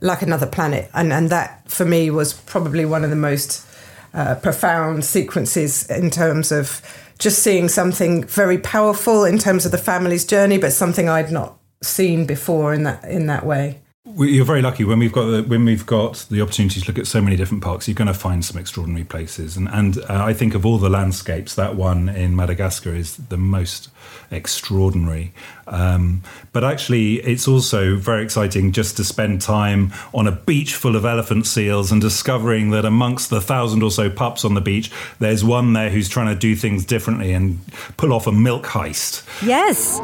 like 0.00 0.22
another 0.22 0.46
planet. 0.46 0.90
And, 0.94 1.12
and 1.12 1.28
that, 1.30 1.70
for 1.70 1.84
me, 1.84 2.10
was 2.10 2.32
probably 2.32 2.84
one 2.86 3.04
of 3.04 3.10
the 3.10 3.16
most 3.16 3.66
uh, 4.14 4.36
profound 4.36 5.04
sequences 5.04 5.88
in 5.90 6.10
terms 6.10 6.50
of 6.50 6.80
just 7.18 7.42
seeing 7.42 7.68
something 7.68 8.24
very 8.24 8.58
powerful 8.58 9.24
in 9.24 9.38
terms 9.38 9.66
of 9.66 9.72
the 9.72 9.78
family's 9.78 10.24
journey, 10.24 10.56
but 10.56 10.72
something 10.72 11.08
I'd 11.08 11.30
not 11.30 11.58
seen 11.82 12.26
before 12.26 12.72
in 12.72 12.84
that 12.84 13.04
in 13.04 13.26
that 13.26 13.44
way. 13.44 13.80
We- 14.06 14.32
You're 14.32 14.44
very 14.44 14.62
lucky 14.62 14.84
when 14.84 14.98
we've 15.00 15.12
got 15.12 15.26
the, 15.26 15.42
when 15.42 15.64
we've 15.64 15.84
got 15.84 16.26
the 16.30 16.40
opportunity 16.40 16.80
to 16.80 16.86
look 16.86 16.98
at 16.98 17.06
so 17.08 17.20
many 17.20 17.34
different 17.36 17.62
parks. 17.62 17.88
You're 17.88 17.96
going 17.96 18.06
to 18.06 18.14
find 18.14 18.44
some 18.44 18.56
extraordinary 18.58 19.04
places, 19.04 19.56
and 19.56 19.68
and 19.68 19.98
uh, 19.98 20.24
I 20.24 20.32
think 20.32 20.54
of 20.54 20.64
all 20.64 20.78
the 20.78 20.88
landscapes, 20.88 21.54
that 21.56 21.74
one 21.74 22.08
in 22.08 22.36
Madagascar 22.36 22.94
is 22.94 23.16
the 23.16 23.36
most 23.36 23.88
extraordinary. 24.30 25.32
Um, 25.66 26.22
but 26.52 26.62
actually, 26.62 27.14
it's 27.16 27.48
also 27.48 27.96
very 27.96 28.22
exciting 28.22 28.70
just 28.72 28.96
to 28.98 29.04
spend 29.04 29.40
time 29.40 29.92
on 30.14 30.26
a 30.28 30.32
beach 30.32 30.74
full 30.74 30.94
of 30.94 31.04
elephant 31.04 31.46
seals 31.46 31.90
and 31.90 32.00
discovering 32.00 32.70
that 32.70 32.84
amongst 32.84 33.30
the 33.30 33.40
thousand 33.40 33.82
or 33.82 33.90
so 33.90 34.08
pups 34.08 34.44
on 34.44 34.54
the 34.54 34.60
beach, 34.60 34.90
there's 35.18 35.44
one 35.44 35.72
there 35.72 35.90
who's 35.90 36.08
trying 36.08 36.28
to 36.32 36.38
do 36.38 36.54
things 36.54 36.84
differently 36.84 37.32
and 37.32 37.58
pull 37.96 38.12
off 38.12 38.26
a 38.28 38.32
milk 38.32 38.64
heist. 38.66 39.24
yes 39.44 39.98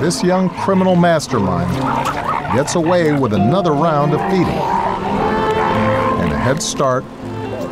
This 0.00 0.22
young 0.24 0.48
criminal 0.50 0.96
mastermind 0.96 1.70
gets 2.56 2.74
away 2.74 3.12
with 3.12 3.32
another 3.42 3.72
round 3.72 4.14
of 4.14 4.20
feeding 4.30 4.46
and 6.22 6.32
a 6.32 6.38
head 6.38 6.62
start 6.62 7.02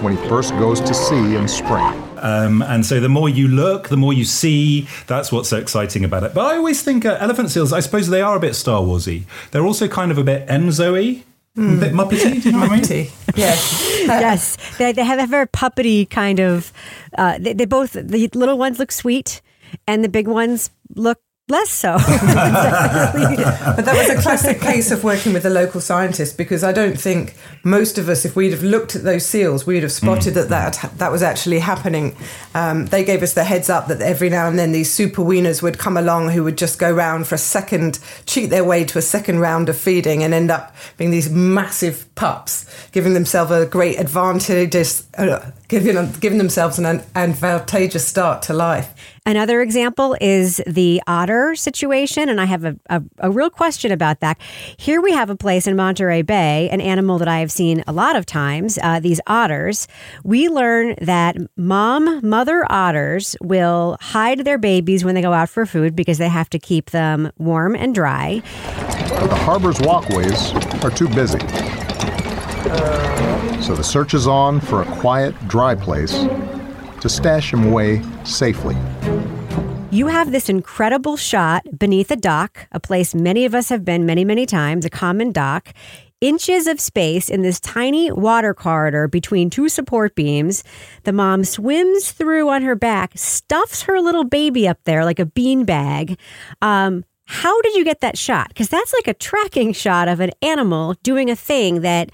when 0.03 0.17
he 0.17 0.29
first 0.29 0.51
goes 0.53 0.81
to 0.81 0.93
sea 0.93 1.37
in 1.37 1.47
spring. 1.47 1.85
Um, 2.17 2.63
and 2.63 2.85
so 2.85 3.01
the 3.01 3.09
more 3.09 3.29
you 3.29 3.49
look, 3.49 3.89
the 3.89 3.97
more 3.97 4.13
you 4.13 4.25
see. 4.25 4.89
That's 5.07 5.33
what's 5.33 5.49
so 5.49 5.59
exciting 5.59 6.05
about 6.05 6.25
it. 6.25 6.35
But 6.35 6.47
I 6.47 6.57
always 6.57 6.83
think 6.83 7.07
uh, 7.07 7.17
elephant 7.21 7.51
seals, 7.51 7.73
I 7.73 7.81
suppose 7.81 8.09
they 8.09 8.21
are 8.21 8.37
a 8.37 8.41
bit 8.41 8.55
Star 8.55 8.83
Warsy. 8.83 9.25
They're 9.51 9.65
also 9.65 9.89
kind 9.89 10.11
of 10.11 10.19
a 10.19 10.25
bit 10.25 10.47
Enzo-y, 10.49 11.23
a 11.57 11.81
bit 11.81 11.93
Muppety. 11.93 12.43
Do 12.43 12.49
you 12.49 12.53
know 12.53 12.61
what 12.61 12.71
I 12.71 12.75
mean? 12.75 12.85
Tea. 12.85 13.11
Yes. 13.35 13.91
yes 14.07 14.77
they, 14.79 14.93
they 14.93 15.05
have 15.05 15.19
a 15.19 15.27
very 15.27 15.47
puppety 15.47 16.09
kind 16.09 16.41
of 16.41 16.73
uh, 17.17 17.39
they, 17.39 17.53
they 17.53 17.65
both 17.65 17.93
the 17.93 18.29
little 18.35 18.59
ones 18.59 18.79
look 18.79 18.93
sweet 18.93 19.41
and 19.87 20.03
the 20.03 20.09
big 20.09 20.27
ones 20.27 20.71
look 20.95 21.21
less 21.51 21.71
so 21.71 21.99
But 23.77 23.85
that 23.85 23.97
was 23.97 24.09
a 24.09 24.21
classic 24.23 24.61
case 24.71 24.91
of 24.91 25.05
working 25.05 25.33
with 25.33 25.45
a 25.45 25.51
local 25.51 25.81
scientist 25.81 26.37
because 26.37 26.65
I 26.65 26.73
don't 26.73 26.99
think 26.99 27.35
most 27.63 27.99
of 27.99 28.09
us, 28.09 28.25
if 28.25 28.37
we'd 28.37 28.53
have 28.53 28.63
looked 28.63 28.97
at 28.97 29.03
those 29.03 29.27
seals, 29.27 29.67
we'd 29.67 29.83
have 29.83 29.93
spotted 29.93 30.35
that 30.35 30.49
that, 30.49 30.91
that 30.97 31.13
was 31.13 31.23
actually 31.23 31.59
happening. 31.59 32.17
Um, 32.55 32.87
they 32.87 33.05
gave 33.05 33.23
us 33.23 33.35
the 33.35 33.45
heads 33.45 33.69
up 33.69 33.89
that 33.89 34.01
every 34.01 34.29
now 34.29 34.49
and 34.49 34.59
then 34.59 34.73
these 34.73 34.93
super 34.93 35.23
weaners 35.23 35.63
would 35.63 35.79
come 35.79 35.97
along 35.97 36.31
who 36.31 36.45
would 36.45 36.59
just 36.59 36.79
go 36.79 36.91
round 36.91 37.27
for 37.27 37.35
a 37.35 37.39
second, 37.39 37.99
cheat 38.27 38.51
their 38.51 38.65
way 38.65 38.85
to 38.85 38.99
a 38.99 39.03
second 39.03 39.41
round 39.41 39.69
of 39.69 39.77
feeding 39.77 40.23
and 40.23 40.33
end 40.33 40.51
up 40.51 40.75
being 40.97 41.11
these 41.11 41.31
massive 41.31 42.13
pups, 42.15 42.67
giving 42.93 43.15
themselves 43.15 43.51
a 43.51 43.67
great 43.67 43.99
advantage, 43.99 44.75
uh, 45.19 45.51
giving, 45.69 46.13
giving 46.21 46.39
themselves 46.39 46.79
an 46.79 47.03
advantageous 47.15 48.07
start 48.07 48.43
to 48.43 48.53
life. 48.53 48.95
Another 49.31 49.63
example 49.63 50.17
is 50.21 50.61
the 50.67 51.01
otter 51.07 51.55
situation, 51.55 52.29
and 52.29 52.41
I 52.41 52.47
have 52.47 52.65
a, 52.65 52.77
a, 52.89 53.01
a 53.19 53.31
real 53.31 53.49
question 53.49 53.93
about 53.93 54.19
that. 54.19 54.37
Here 54.77 55.01
we 55.01 55.13
have 55.13 55.31
a 55.31 55.37
place 55.37 55.69
in 55.69 55.77
Monterey 55.77 56.23
Bay, 56.23 56.69
an 56.73 56.81
animal 56.81 57.17
that 57.19 57.29
I 57.29 57.39
have 57.39 57.53
seen 57.53 57.85
a 57.87 57.93
lot 57.93 58.17
of 58.17 58.27
times, 58.27 58.77
uh, 58.83 58.99
these 58.99 59.21
otters. 59.29 59.87
We 60.25 60.49
learn 60.49 60.97
that 61.01 61.37
mom, 61.57 62.29
mother 62.29 62.67
otters 62.69 63.37
will 63.41 63.99
hide 64.01 64.41
their 64.41 64.59
babies 64.59 65.05
when 65.05 65.15
they 65.15 65.23
go 65.23 65.33
out 65.33 65.49
for 65.49 65.65
food 65.65 65.95
because 65.95 66.19
they 66.19 66.29
have 66.29 66.51
to 66.51 66.59
keep 66.59 66.91
them 66.91 67.31
warm 67.39 67.77
and 67.77 67.95
dry. 67.95 68.43
The 69.11 69.37
harbor's 69.45 69.81
walkways 69.81 70.53
are 70.83 70.91
too 70.91 71.09
busy. 71.09 71.39
So 73.63 73.77
the 73.77 73.85
search 73.85 74.13
is 74.13 74.27
on 74.27 74.59
for 74.59 74.83
a 74.83 74.87
quiet, 74.87 75.37
dry 75.47 75.77
place 75.77 76.27
to 77.01 77.09
stash 77.09 77.53
him 77.53 77.69
away 77.69 78.03
safely. 78.25 78.77
You 79.93 80.07
have 80.07 80.31
this 80.31 80.49
incredible 80.49 81.17
shot 81.17 81.67
beneath 81.77 82.13
a 82.13 82.17
dock, 82.17 82.69
a 82.71 82.79
place 82.79 83.13
many 83.13 83.45
of 83.45 83.57
us 83.57 83.71
have 83.71 83.85
been 83.85 84.07
many, 84.07 84.25
many 84.25 84.47
times, 84.47 84.85
a 84.85 84.91
common 84.91 85.33
dock. 85.33 85.75
Inches 86.21 86.69
of 86.69 86.81
space 86.81 87.29
in 87.29 87.43
this 87.43 87.59
tiny 87.59 88.13
water 88.13 88.55
corridor 88.55 89.09
between 89.09 89.51
two 89.51 89.69
support 89.69 90.15
beams. 90.15 90.63
The 91.03 91.13
mom 91.13 91.43
swims 91.43 92.13
through 92.13 92.49
on 92.51 92.63
her 92.63 92.77
back, 92.77 93.15
stuffs 93.17 93.83
her 93.83 94.01
little 94.01 94.23
baby 94.23 94.69
up 94.69 94.79
there 94.85 95.05
like 95.05 95.19
a 95.19 95.27
bean 95.27 95.65
bag. 95.65 96.21
Um, 96.63 97.05
how 97.25 97.61
did 97.63 97.75
you 97.75 97.85
get 97.85 98.01
that 98.01 98.17
shot? 98.17 98.49
Because 98.49 98.69
that's 98.69 98.93
like 98.93 99.09
a 99.09 99.15
tracking 99.15 99.73
shot 99.73 100.07
of 100.07 100.21
an 100.21 100.31
animal 100.41 100.95
doing 101.03 101.31
a 101.31 101.37
thing 101.37 101.81
that 101.81 102.13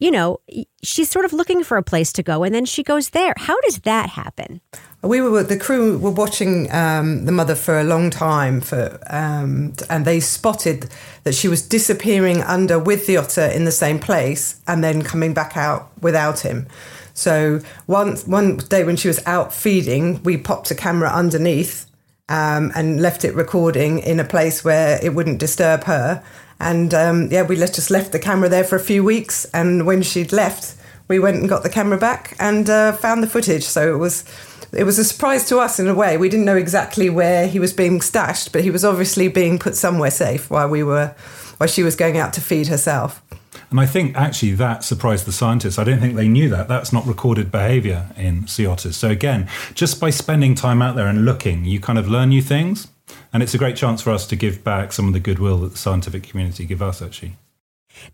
you 0.00 0.10
know, 0.10 0.40
she's 0.82 1.08
sort 1.08 1.24
of 1.24 1.32
looking 1.32 1.62
for 1.62 1.76
a 1.76 1.82
place 1.82 2.12
to 2.12 2.24
go 2.24 2.42
and 2.42 2.52
then 2.52 2.64
she 2.64 2.82
goes 2.82 3.10
there. 3.10 3.34
How 3.36 3.60
does 3.60 3.78
that 3.80 4.08
happen? 4.08 4.60
We 5.04 5.20
were 5.20 5.42
the 5.42 5.58
crew 5.58 5.98
were 5.98 6.12
watching 6.12 6.72
um, 6.72 7.24
the 7.24 7.32
mother 7.32 7.56
for 7.56 7.80
a 7.80 7.82
long 7.82 8.08
time 8.08 8.60
for, 8.60 9.00
um, 9.10 9.74
and 9.90 10.04
they 10.04 10.20
spotted 10.20 10.88
that 11.24 11.34
she 11.34 11.48
was 11.48 11.66
disappearing 11.66 12.40
under 12.42 12.78
with 12.78 13.08
the 13.08 13.16
otter 13.16 13.46
in 13.46 13.64
the 13.64 13.72
same 13.72 13.98
place 13.98 14.60
and 14.68 14.84
then 14.84 15.02
coming 15.02 15.34
back 15.34 15.56
out 15.56 15.90
without 16.00 16.40
him. 16.40 16.68
So 17.14 17.60
one 17.86 18.16
one 18.26 18.58
day 18.58 18.84
when 18.84 18.96
she 18.96 19.08
was 19.08 19.20
out 19.26 19.52
feeding, 19.52 20.22
we 20.22 20.36
popped 20.36 20.70
a 20.70 20.74
camera 20.76 21.10
underneath 21.10 21.86
um, 22.28 22.70
and 22.76 23.02
left 23.02 23.24
it 23.24 23.34
recording 23.34 23.98
in 23.98 24.20
a 24.20 24.24
place 24.24 24.64
where 24.64 24.98
it 25.04 25.14
wouldn't 25.14 25.40
disturb 25.40 25.84
her. 25.84 26.22
And 26.60 26.94
um, 26.94 27.28
yeah, 27.30 27.42
we 27.42 27.56
just 27.56 27.90
left 27.90 28.12
the 28.12 28.20
camera 28.20 28.48
there 28.48 28.64
for 28.64 28.76
a 28.76 28.80
few 28.80 29.02
weeks. 29.02 29.46
And 29.52 29.84
when 29.84 30.02
she'd 30.02 30.32
left, 30.32 30.76
we 31.08 31.18
went 31.18 31.38
and 31.38 31.48
got 31.48 31.64
the 31.64 31.68
camera 31.68 31.98
back 31.98 32.36
and 32.38 32.70
uh, 32.70 32.92
found 32.92 33.22
the 33.22 33.26
footage. 33.26 33.64
So 33.64 33.92
it 33.92 33.98
was 33.98 34.24
it 34.72 34.84
was 34.84 34.98
a 34.98 35.04
surprise 35.04 35.46
to 35.48 35.58
us 35.58 35.78
in 35.78 35.86
a 35.86 35.94
way. 35.94 36.16
We 36.16 36.28
didn't 36.28 36.46
know 36.46 36.56
exactly 36.56 37.10
where 37.10 37.46
he 37.46 37.58
was 37.58 37.72
being 37.72 38.00
stashed, 38.00 38.52
but 38.52 38.62
he 38.62 38.70
was 38.70 38.84
obviously 38.84 39.28
being 39.28 39.58
put 39.58 39.76
somewhere 39.76 40.10
safe 40.10 40.50
while 40.50 40.68
we 40.68 40.82
were 40.82 41.14
while 41.58 41.68
she 41.68 41.82
was 41.82 41.94
going 41.94 42.16
out 42.16 42.32
to 42.32 42.40
feed 42.40 42.68
herself. 42.68 43.22
And 43.70 43.80
I 43.80 43.86
think 43.86 44.16
actually 44.16 44.52
that 44.52 44.84
surprised 44.84 45.26
the 45.26 45.32
scientists. 45.32 45.78
I 45.78 45.84
don't 45.84 46.00
think 46.00 46.14
they 46.14 46.28
knew 46.28 46.48
that. 46.50 46.68
That's 46.68 46.92
not 46.92 47.06
recorded 47.06 47.50
behavior 47.50 48.08
in 48.16 48.46
sea 48.46 48.66
otters. 48.66 48.96
So 48.96 49.10
again, 49.10 49.48
just 49.74 50.00
by 50.00 50.10
spending 50.10 50.54
time 50.54 50.82
out 50.82 50.96
there 50.96 51.06
and 51.06 51.24
looking, 51.24 51.64
you 51.64 51.80
kind 51.80 51.98
of 51.98 52.08
learn 52.08 52.30
new 52.30 52.42
things. 52.42 52.88
And 53.32 53.42
it's 53.42 53.54
a 53.54 53.58
great 53.58 53.76
chance 53.76 54.02
for 54.02 54.10
us 54.10 54.26
to 54.26 54.36
give 54.36 54.64
back 54.64 54.92
some 54.92 55.06
of 55.06 55.12
the 55.12 55.20
goodwill 55.20 55.58
that 55.58 55.72
the 55.72 55.78
scientific 55.78 56.22
community 56.22 56.64
give 56.64 56.82
us 56.82 57.00
actually. 57.00 57.36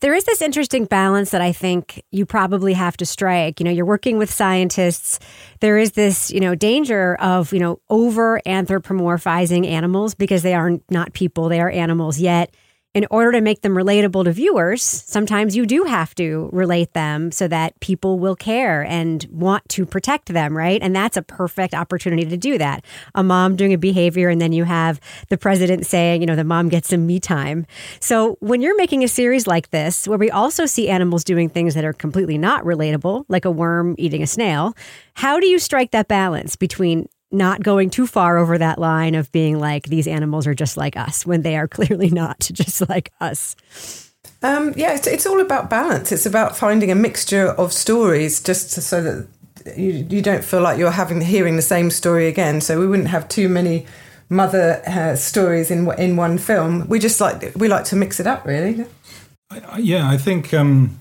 There 0.01 0.15
is 0.15 0.25
this 0.25 0.43
interesting 0.43 0.85
balance 0.85 1.31
that 1.31 1.41
I 1.41 1.53
think 1.53 2.03
you 2.11 2.27
probably 2.27 2.73
have 2.73 2.97
to 2.99 3.07
strike. 3.07 3.61
You 3.61 3.65
know, 3.65 3.71
you're 3.71 3.85
working 3.85 4.19
with 4.19 4.33
scientists. 4.33 5.19
There 5.61 5.79
is 5.79 5.93
this, 5.93 6.31
you 6.31 6.41
know, 6.41 6.55
danger 6.55 7.17
of, 7.17 7.53
you 7.53 7.61
know, 7.61 7.81
over 7.91 8.41
anthropomorphizing 8.47 9.67
animals 9.67 10.15
because 10.15 10.43
they 10.43 10.55
are 10.55 10.79
not 10.91 11.13
people, 11.13 11.49
they 11.49 11.61
are 11.61 11.71
animals. 11.71 12.19
Yet 12.19 12.55
in 12.95 13.07
order 13.11 13.33
to 13.33 13.41
make 13.41 13.61
them 13.61 13.75
relatable 13.75 14.25
to 14.25 14.33
viewers, 14.33 14.83
sometimes 14.83 15.55
you 15.55 15.67
do 15.67 15.85
have 15.85 16.15
to 16.15 16.49
relate 16.53 16.95
them 16.95 17.31
so 17.31 17.47
that 17.47 17.79
people 17.81 18.19
will 18.19 18.35
care 18.35 18.83
and 18.85 19.27
want 19.31 19.69
to 19.69 19.85
protect 19.85 20.33
them, 20.33 20.57
right? 20.57 20.83
And 20.83 20.97
that's 20.97 21.17
a 21.17 21.23
perfect 21.23 21.75
opportunity 21.75 22.25
to 22.25 22.37
do 22.37 22.57
that. 22.57 22.85
A 23.15 23.23
mom 23.23 23.57
doing 23.57 23.75
a 23.75 23.79
behavior, 23.79 24.31
and 24.31 24.41
then 24.41 24.53
you 24.53 24.65
have 24.65 25.01
the 25.29 25.37
president 25.37 25.87
saying, 25.87 26.23
you 26.23 26.27
know, 26.27 26.35
the 26.35 26.45
mom 26.45 26.71
gets 26.71 26.89
some 26.89 27.07
me 27.07 27.21
time. 27.21 27.67
So 28.01 28.37
when 28.41 28.63
you're 28.63 28.77
making 28.77 29.05
a 29.05 29.09
series 29.09 29.47
like 29.47 29.71
this, 29.71 30.09
where 30.09 30.19
we 30.19 30.31
also 30.31 30.65
see 30.65 30.89
animals 30.89 31.25
doing 31.25 31.51
things 31.51 31.75
that 31.75 31.85
are 31.85 31.93
completely 31.93 32.39
not 32.39 32.65
relatable, 32.65 33.27
like 33.29 33.45
a 33.45 33.51
worm 33.51 33.95
eating 33.99 34.23
a 34.23 34.27
snail, 34.27 34.75
how 35.15 35.39
do 35.39 35.47
you 35.47 35.59
strike 35.59 35.91
that 35.91 36.09
balance 36.09 36.57
between 36.57 37.09
not 37.31 37.63
going 37.63 37.91
too 37.91 38.07
far 38.07 38.39
over 38.39 38.59
that 38.59 38.79
line 38.79 39.15
of 39.15 39.31
being 39.33 39.59
like 39.59 39.85
these 39.85 40.07
animals 40.07 40.47
are 40.47 40.55
just 40.55 40.77
like 40.77 40.97
us 40.97 41.27
when 41.27 41.43
they 41.43 41.57
are 41.57 41.69
clearly 41.77 42.11
not 42.11 42.49
just 42.53 42.89
like 42.89 43.13
us. 43.21 43.57
Um, 44.43 44.73
yeah, 44.77 44.95
it's, 44.95 45.07
it's 45.07 45.27
all 45.27 45.41
about 45.41 45.69
balance. 45.69 46.13
It's 46.13 46.27
about 46.27 46.57
finding 46.57 46.91
a 46.91 46.95
mixture 46.95 47.49
of 47.49 47.73
stories 47.73 48.41
just 48.41 48.73
to, 48.75 48.81
so 48.81 49.03
that 49.03 49.27
you, 49.77 50.07
you 50.09 50.23
don't 50.23 50.45
feel 50.45 50.61
like 50.61 50.79
you're 50.79 50.93
having 50.93 51.21
hearing 51.21 51.57
the 51.57 51.63
same 51.63 51.91
story 51.91 52.29
again. 52.29 52.61
So 52.61 52.79
we 52.79 52.87
wouldn't 52.87 53.09
have 53.09 53.29
too 53.29 53.49
many 53.49 53.87
mother 54.29 54.83
uh, 54.87 55.17
stories 55.17 55.71
in 55.71 55.91
in 55.99 56.17
one 56.17 56.39
film. 56.39 56.89
We 56.89 56.99
just 56.99 57.21
like 57.21 57.53
we 57.57 57.69
like 57.69 57.85
to 57.87 57.97
mix 57.97 58.21
it 58.21 58.27
up, 58.27 58.45
really. 58.45 58.85
I, 59.51 59.79
yeah, 59.79 60.09
I 60.09 60.19
think 60.19 60.53
um, 60.55 60.99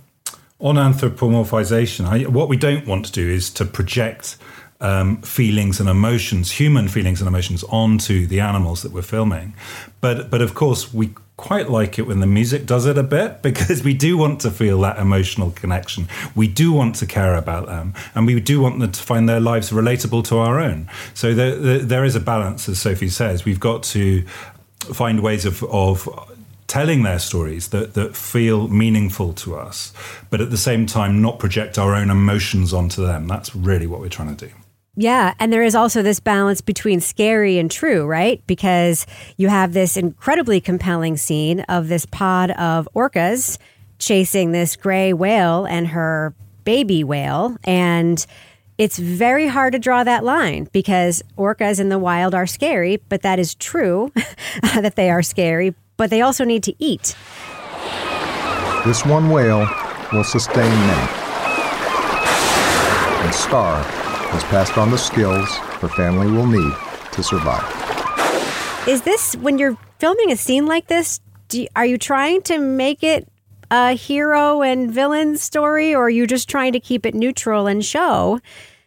on 0.59 0.75
anthropomorphization, 0.75 2.05
I, 2.05 2.27
what 2.27 2.49
we 2.49 2.57
don't 2.57 2.87
want 2.87 3.05
to 3.05 3.11
do 3.11 3.29
is 3.29 3.49
to 3.51 3.65
project 3.65 4.37
um, 4.79 5.21
feelings 5.21 5.79
and 5.79 5.89
emotions, 5.89 6.51
human 6.51 6.87
feelings 6.87 7.21
and 7.21 7.27
emotions, 7.27 7.63
onto 7.65 8.27
the 8.27 8.39
animals 8.39 8.83
that 8.83 8.91
we're 8.91 9.01
filming. 9.01 9.53
But 10.01 10.29
but 10.29 10.41
of 10.41 10.53
course, 10.53 10.93
we 10.93 11.13
quite 11.37 11.69
like 11.69 11.99
it 11.99 12.07
when 12.07 12.19
the 12.19 12.27
music 12.27 12.65
does 12.65 12.87
it 12.87 12.97
a 12.97 13.03
bit 13.03 13.41
because 13.43 13.83
we 13.83 13.93
do 13.93 14.17
want 14.17 14.41
to 14.41 14.51
feel 14.51 14.81
that 14.81 14.97
emotional 14.97 15.51
connection. 15.51 16.07
We 16.35 16.47
do 16.47 16.71
want 16.71 16.95
to 16.95 17.05
care 17.05 17.35
about 17.35 17.67
them, 17.67 17.93
and 18.15 18.25
we 18.25 18.39
do 18.39 18.59
want 18.61 18.79
them 18.79 18.91
to 18.91 19.01
find 19.01 19.27
their 19.27 19.39
lives 19.39 19.71
relatable 19.71 20.25
to 20.25 20.37
our 20.37 20.59
own. 20.59 20.89
So 21.13 21.33
there, 21.33 21.55
there, 21.55 21.79
there 21.79 22.05
is 22.05 22.15
a 22.15 22.19
balance, 22.19 22.67
as 22.69 22.79
Sophie 22.79 23.09
says. 23.09 23.45
We've 23.45 23.59
got 23.59 23.83
to 23.83 24.25
find 24.93 25.21
ways 25.21 25.45
of, 25.45 25.63
of 25.63 26.07
telling 26.67 27.03
their 27.03 27.19
stories 27.19 27.69
that, 27.69 27.93
that 27.93 28.15
feel 28.15 28.67
meaningful 28.67 29.33
to 29.33 29.55
us, 29.55 29.93
but 30.29 30.41
at 30.41 30.51
the 30.51 30.57
same 30.57 30.85
time, 30.85 31.21
not 31.21 31.39
project 31.39 31.77
our 31.77 31.95
own 31.95 32.09
emotions 32.09 32.73
onto 32.73 33.05
them. 33.05 33.27
That's 33.27 33.55
really 33.55 33.87
what 33.87 34.01
we're 34.01 34.09
trying 34.09 34.35
to 34.35 34.47
do. 34.47 34.53
Yeah. 34.99 35.35
And 35.39 35.53
there 35.53 35.61
is 35.61 35.75
also 35.75 36.01
this 36.01 36.19
balance 36.19 36.59
between 36.59 37.01
scary 37.01 37.59
and 37.59 37.69
true, 37.69 38.07
right? 38.07 38.41
Because 38.47 39.05
you 39.37 39.47
have 39.47 39.73
this 39.73 39.95
incredibly 39.95 40.59
compelling 40.59 41.17
scene 41.17 41.59
of 41.61 41.87
this 41.87 42.07
pod 42.07 42.49
of 42.51 42.89
orcas 42.95 43.59
chasing 43.99 44.51
this 44.51 44.75
gray 44.75 45.13
whale 45.13 45.65
and 45.65 45.87
her 45.89 46.33
baby 46.63 47.03
whale. 47.03 47.57
And 47.63 48.25
it's 48.79 48.97
very 48.97 49.47
hard 49.47 49.73
to 49.73 49.79
draw 49.79 50.03
that 50.03 50.23
line 50.23 50.67
because 50.71 51.21
orcas 51.37 51.79
in 51.79 51.89
the 51.89 51.99
wild 51.99 52.33
are 52.33 52.47
scary, 52.47 52.97
but 53.07 53.21
that 53.21 53.37
is 53.37 53.53
true 53.53 54.11
that 54.61 54.95
they 54.95 55.11
are 55.11 55.21
scary, 55.21 55.75
but 55.97 56.09
they 56.09 56.21
also 56.21 56.43
need 56.43 56.63
to 56.63 56.73
eat. 56.79 57.15
This 58.83 59.05
one 59.05 59.29
whale 59.29 59.69
will 60.11 60.23
sustain 60.23 60.71
many 60.71 61.11
and 63.23 63.35
starve 63.35 64.06
has 64.37 64.51
passed 64.51 64.77
on 64.77 64.91
the 64.91 64.97
skills 64.97 65.57
her 65.81 65.87
family 65.87 66.29
will 66.31 66.45
need 66.45 66.73
to 67.11 67.23
survive. 67.23 67.65
Is 68.87 69.01
this, 69.01 69.35
when 69.37 69.57
you're 69.57 69.75
filming 69.97 70.31
a 70.31 70.37
scene 70.37 70.67
like 70.67 70.85
this, 70.85 71.19
you, 71.51 71.67
are 71.75 71.87
you 71.87 71.97
trying 71.97 72.43
to 72.43 72.59
make 72.59 73.03
it 73.03 73.27
a 73.71 73.93
hero 73.93 74.61
and 74.61 74.91
villain 74.91 75.37
story, 75.37 75.95
or 75.95 76.05
are 76.05 76.09
you 76.09 76.27
just 76.27 76.47
trying 76.47 76.73
to 76.73 76.79
keep 76.79 77.03
it 77.03 77.15
neutral 77.15 77.65
and 77.65 77.83
show 77.83 78.39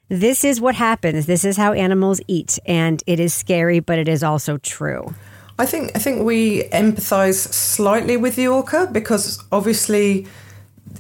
this 0.09 0.45
is 0.45 0.61
what 0.61 0.77
happens? 0.77 1.27
This 1.27 1.45
is 1.45 1.57
how 1.57 1.73
animals 1.73 2.21
eat, 2.29 2.61
and 2.65 3.03
it 3.09 3.19
is 3.19 3.35
scary, 3.35 3.81
but 3.81 3.99
it 3.99 4.09
is 4.09 4.23
also 4.23 4.57
true. 4.59 5.15
I 5.59 5.67
think 5.67 5.91
I 5.97 5.99
think 5.99 6.25
we 6.25 6.63
empathise 6.71 7.53
slightly 7.53 8.17
with 8.17 8.37
the 8.37 8.47
orca 8.47 8.89
because 8.91 9.43
obviously 9.51 10.29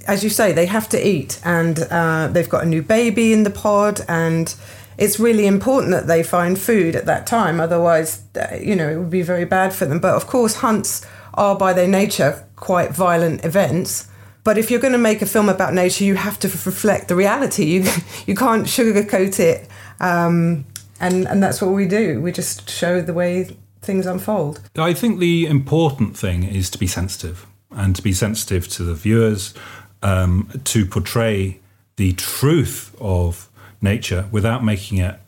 as 0.06 0.24
you 0.24 0.30
say, 0.30 0.52
they 0.52 0.66
have 0.66 0.88
to 0.90 1.08
eat, 1.08 1.40
and 1.44 1.78
uh, 1.90 2.28
they've 2.28 2.48
got 2.48 2.64
a 2.64 2.66
new 2.66 2.82
baby 2.82 3.32
in 3.32 3.44
the 3.44 3.50
pod, 3.50 4.00
and 4.08 4.54
it's 4.98 5.18
really 5.18 5.46
important 5.46 5.92
that 5.92 6.06
they 6.06 6.22
find 6.22 6.58
food 6.58 6.94
at 6.94 7.06
that 7.06 7.26
time. 7.26 7.60
Otherwise, 7.60 8.22
uh, 8.36 8.54
you 8.56 8.76
know, 8.76 8.88
it 8.88 8.96
would 8.98 9.10
be 9.10 9.22
very 9.22 9.44
bad 9.44 9.72
for 9.72 9.86
them. 9.86 9.98
But 9.98 10.14
of 10.14 10.26
course, 10.26 10.56
hunts 10.56 11.06
are 11.34 11.56
by 11.56 11.72
their 11.72 11.88
nature 11.88 12.46
quite 12.56 12.92
violent 12.92 13.44
events. 13.44 14.08
But 14.44 14.58
if 14.58 14.70
you're 14.70 14.80
going 14.80 14.92
to 14.92 14.98
make 14.98 15.22
a 15.22 15.26
film 15.26 15.48
about 15.48 15.74
nature, 15.74 16.04
you 16.04 16.14
have 16.14 16.38
to 16.40 16.48
reflect 16.48 17.08
the 17.08 17.16
reality. 17.16 17.64
You 17.64 17.90
you 18.26 18.34
can't 18.34 18.66
sugarcoat 18.66 19.38
it, 19.40 19.68
um, 20.00 20.64
and 21.00 21.26
and 21.28 21.42
that's 21.42 21.60
what 21.60 21.72
we 21.72 21.86
do. 21.86 22.20
We 22.20 22.32
just 22.32 22.68
show 22.68 23.00
the 23.00 23.14
way 23.14 23.56
things 23.82 24.06
unfold. 24.06 24.60
I 24.76 24.92
think 24.92 25.18
the 25.18 25.46
important 25.46 26.16
thing 26.16 26.44
is 26.44 26.68
to 26.70 26.78
be 26.78 26.86
sensitive 26.86 27.46
and 27.70 27.94
to 27.96 28.02
be 28.02 28.12
sensitive 28.12 28.68
to 28.68 28.82
the 28.82 28.94
viewers 28.94 29.54
um, 30.02 30.48
to 30.64 30.86
portray 30.86 31.60
the 31.96 32.12
truth 32.12 32.94
of 33.00 33.48
nature 33.82 34.28
without 34.30 34.64
making 34.64 34.98
it 34.98 35.18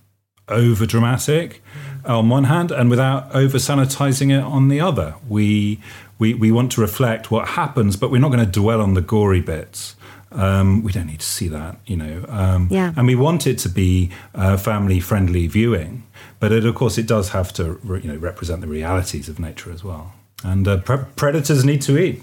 over 0.49 0.87
dramatic 0.87 1.63
on 2.05 2.29
one 2.29 2.45
hand 2.45 2.71
and 2.71 2.91
without 2.91 3.35
over 3.35 3.59
sanitizing 3.59 4.31
it 4.31 4.43
on 4.43 4.69
the 4.69 4.81
other. 4.81 5.15
We, 5.29 5.81
we, 6.19 6.35
we 6.35 6.51
want 6.51 6.73
to 6.73 6.81
reflect 6.81 7.31
what 7.31 7.49
happens, 7.49 7.97
but 7.97 8.11
we're 8.11 8.21
not 8.21 8.33
going 8.33 8.45
to 8.45 8.51
dwell 8.51 8.81
on 8.81 8.95
the 8.95 9.01
gory 9.01 9.41
bits. 9.41 9.97
Um, 10.33 10.83
we 10.83 10.93
don't 10.93 11.07
need 11.07 11.21
to 11.21 11.27
see 11.27 11.49
that, 11.49 11.77
you 11.87 11.97
know. 11.97 12.25
Um, 12.29 12.69
yeah. 12.71 12.93
And 12.97 13.07
we 13.07 13.15
want 13.15 13.47
it 13.47 13.59
to 13.59 13.69
be 13.69 14.11
uh, 14.35 14.57
family-friendly 14.57 15.47
viewing, 15.47 16.05
but 16.41 16.53
it, 16.53 16.65
of 16.65 16.75
course, 16.75 16.97
it 16.97 17.07
does 17.07 17.31
have 17.31 17.53
to, 17.55 17.79
you 17.85 18.09
know, 18.11 18.17
represent 18.17 18.63
the 18.63 18.67
realities 18.67 19.29
of 19.29 19.39
nature 19.39 19.71
as 19.71 19.85
well. 19.85 20.15
And 20.43 20.67
uh, 20.67 20.79
pre- 20.79 21.05
predators 21.17 21.65
need 21.65 21.83
to 21.83 21.99
eat. 21.99 22.23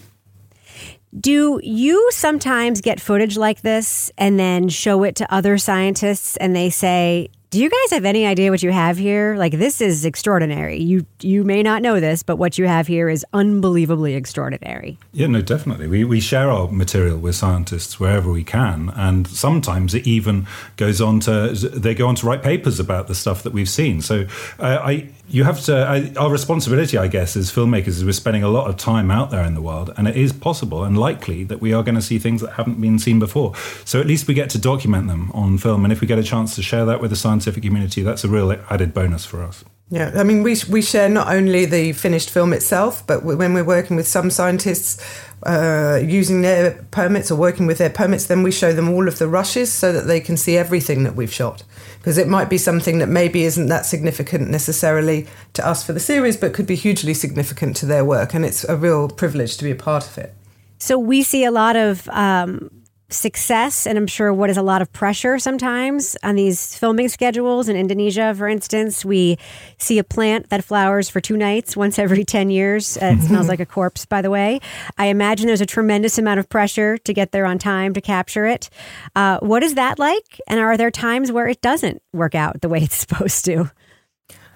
Do 1.18 1.60
you 1.64 2.10
sometimes 2.12 2.82
get 2.82 3.00
footage 3.00 3.36
like 3.36 3.62
this 3.62 4.12
and 4.18 4.40
then 4.40 4.70
show 4.70 5.04
it 5.04 5.16
to 5.18 5.34
other 5.34 5.58
scientists 5.58 6.38
and 6.38 6.56
they 6.56 6.70
say, 6.70 7.30
Do 7.52 7.60
you 7.60 7.68
guys 7.68 7.92
have 7.94 8.06
any 8.06 8.28
idea 8.28 8.52
what 8.52 8.62
you 8.62 8.72
have 8.72 8.96
here? 8.96 9.36
Like 9.36 9.54
this 9.54 9.82
is 9.82 10.06
extraordinary. 10.06 10.78
You 10.78 11.08
you 11.20 11.44
may 11.44 11.64
not 11.64 11.82
know 11.82 12.00
this, 12.00 12.22
but 12.22 12.36
what 12.36 12.60
you 12.60 12.68
have 12.68 12.86
here 12.86 13.10
is 13.10 13.26
unbelievably 13.34 14.14
extraordinary. 14.14 15.00
Yeah, 15.14 15.26
no, 15.26 15.42
definitely. 15.42 15.88
We 15.88 16.04
we 16.04 16.20
share 16.20 16.52
our 16.52 16.68
material 16.68 17.18
with 17.18 17.34
scientists 17.34 18.00
wherever 18.00 18.32
we 18.32 18.44
can, 18.44 18.92
and 18.96 19.28
sometimes 19.28 19.96
it 19.96 20.06
even 20.06 20.46
goes 20.78 21.02
on 21.02 21.22
to 21.22 21.54
they 21.54 21.96
go 21.96 22.08
on 22.08 22.14
to 22.16 22.28
write 22.28 22.44
papers 22.44 22.80
about 22.80 23.08
the 23.08 23.16
stuff 23.16 23.42
that 23.42 23.52
we've 23.52 23.68
seen. 23.68 24.04
So 24.04 24.28
uh, 24.60 24.80
I 24.84 25.10
you 25.30 25.44
have 25.44 25.62
to 25.62 25.76
I, 25.76 26.12
our 26.20 26.32
responsibility 26.32 26.98
i 26.98 27.08
guess 27.08 27.38
as 27.38 27.52
filmmakers 27.52 27.88
is 27.88 28.06
we're 28.06 28.12
spending 28.14 28.44
a 28.44 28.50
lot 28.50 28.68
of 28.70 28.78
time 28.78 29.12
out 29.12 29.30
there 29.30 29.44
in 29.44 29.54
the 29.54 29.62
world 29.62 29.94
and 29.96 30.08
it 30.08 30.16
is 30.16 30.34
possible 30.34 30.84
and 30.84 30.98
likely 30.98 31.44
that 31.46 31.62
we 31.62 31.72
are 31.74 31.84
going 31.84 31.96
to 31.96 32.02
see 32.02 32.18
things 32.18 32.42
that 32.42 32.54
haven't 32.54 32.82
been 32.82 32.98
seen 32.98 33.20
before 33.20 33.56
so 33.86 34.00
at 34.00 34.08
least 34.08 34.28
we 34.28 34.34
get 34.34 34.50
to 34.50 34.58
document 34.58 35.08
them 35.08 35.32
on 35.34 35.58
film 35.58 35.84
and 35.86 35.94
if 35.94 36.02
we 36.02 36.08
get 36.08 36.18
a 36.18 36.24
chance 36.24 36.56
to 36.56 36.64
share 36.64 36.86
that 36.86 37.00
with 37.00 37.12
the 37.12 37.16
scientific 37.40 37.64
community 37.64 38.02
that's 38.02 38.24
a 38.24 38.28
real 38.28 38.52
added 38.70 38.94
bonus 38.94 39.26
for 39.26 39.44
us 39.44 39.64
yeah, 39.92 40.12
I 40.16 40.24
mean, 40.24 40.44
we, 40.44 40.56
we 40.70 40.84
share 40.84 41.10
not 41.10 41.34
only 41.34 41.66
the 41.66 41.94
finished 41.94 42.30
film 42.30 42.54
itself, 42.54 43.06
but 43.08 43.24
when 43.24 43.56
we're 43.56 43.64
working 43.64 43.96
with 43.96 44.08
some 44.08 44.30
scientists 44.30 45.04
uh, 45.42 46.00
using 46.04 46.44
their 46.44 46.86
permits 46.92 47.32
or 47.32 47.36
working 47.36 47.66
with 47.66 47.80
their 47.80 47.90
permits, 47.90 48.28
then 48.28 48.44
we 48.44 48.52
show 48.52 48.72
them 48.72 48.88
all 48.88 49.08
of 49.08 49.18
the 49.18 49.28
rushes 49.28 49.72
so 49.72 49.92
that 49.92 50.06
they 50.06 50.20
can 50.20 50.38
see 50.38 50.58
everything 50.58 51.04
that 51.06 51.16
we've 51.16 51.34
shot 51.34 51.64
because 51.98 52.20
it 52.20 52.28
might 52.28 52.52
be 52.52 52.58
something 52.58 53.00
that 53.00 53.10
maybe 53.10 53.44
isn't 53.44 53.68
that 53.68 53.86
significant 53.86 54.50
necessarily 54.50 55.28
to 55.54 55.68
us 55.68 55.84
for 55.84 55.94
the 55.94 56.00
series, 56.00 56.38
but 56.38 56.54
could 56.54 56.68
be 56.68 56.76
hugely 56.76 57.16
significant 57.16 57.76
to 57.76 57.88
their 57.88 58.06
work. 58.06 58.36
And 58.36 58.46
it's 58.46 58.64
a 58.66 58.78
real 58.78 59.10
privilege 59.10 59.58
to 59.58 59.64
be 59.64 59.72
a 59.72 59.76
part 59.76 60.06
of 60.06 60.20
it. 60.20 60.36
So 60.78 61.00
we 61.00 61.24
see 61.24 61.44
a 61.44 61.52
lot 61.52 61.76
of 61.76 62.08
um, 62.10 62.70
success 63.10 63.88
and 63.88 63.98
I'm 63.98 64.08
sure 64.08 64.34
what 64.34 64.50
is 64.50 64.58
a 64.58 64.62
lot 64.62 64.82
of 64.82 64.92
pressure 64.92 65.40
sometimes 65.40 66.16
on 66.24 66.36
these 66.36 66.76
filming 66.78 67.10
schedules. 67.10 67.70
In 67.70 67.76
Indonesia, 67.76 68.34
for 68.36 68.48
instance, 68.48 69.04
we 69.04 69.38
see 69.78 70.00
a 70.00 70.04
plant 70.04 70.50
that 70.50 70.64
flowers 70.64 71.10
for 71.10 71.20
two 71.20 71.38
nights 71.38 71.76
once 71.76 71.98
every 72.00 72.24
10 72.24 72.50
years. 72.50 72.98
Uh, 72.98 73.16
it 73.18 73.22
smells 73.24 73.48
like 73.50 73.60
a 73.60 73.66
corpse, 73.66 74.06
by 74.06 74.22
the 74.22 74.30
way. 74.30 74.60
I 74.98 75.08
imagine 75.08 75.48
there's 75.48 75.62
a 75.62 75.66
tremendous 75.66 76.18
amount 76.18 76.40
of 76.40 76.50
pressure 76.50 76.98
to 77.00 77.14
get 77.14 77.32
there 77.32 77.46
on 77.46 77.58
time 77.58 77.94
to 77.94 78.02
capture 78.02 78.46
it. 78.46 78.70
Uh, 79.16 79.40
what 79.40 79.64
is 79.64 79.76
that 79.76 80.00
like? 80.00 80.42
And 80.48 80.60
are 80.60 80.78
there 80.78 80.92
times 80.92 81.32
where 81.32 81.48
it 81.48 81.62
doesn't 81.62 82.02
work 82.14 82.36
out 82.36 82.62
the 82.62 82.70
way 82.70 82.82
it's 82.82 82.98
supposed 83.08 83.46
to? 83.46 83.72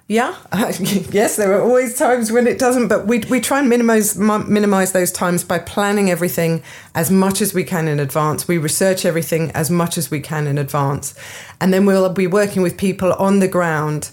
Yeah, 0.07 0.35
yes, 0.79 1.37
there 1.37 1.53
are 1.53 1.61
always 1.61 1.97
times 1.97 2.29
when 2.29 2.45
it 2.45 2.59
doesn't, 2.59 2.89
but 2.89 3.07
we, 3.07 3.19
we 3.19 3.39
try 3.39 3.59
and 3.59 3.69
minimize 3.69 4.17
minimize 4.17 4.91
those 4.91 5.13
times 5.13 5.45
by 5.45 5.59
planning 5.59 6.11
everything 6.11 6.61
as 6.93 7.09
much 7.09 7.41
as 7.41 7.53
we 7.53 7.63
can 7.63 7.87
in 7.87 8.01
advance. 8.01 8.45
We 8.45 8.57
research 8.57 9.05
everything 9.05 9.49
as 9.51 9.71
much 9.71 9.97
as 9.97 10.11
we 10.11 10.19
can 10.19 10.45
in 10.45 10.57
advance, 10.57 11.15
and 11.61 11.73
then 11.73 11.85
we'll 11.85 12.09
be 12.09 12.27
working 12.27 12.61
with 12.61 12.77
people 12.77 13.13
on 13.13 13.39
the 13.39 13.47
ground 13.47 14.11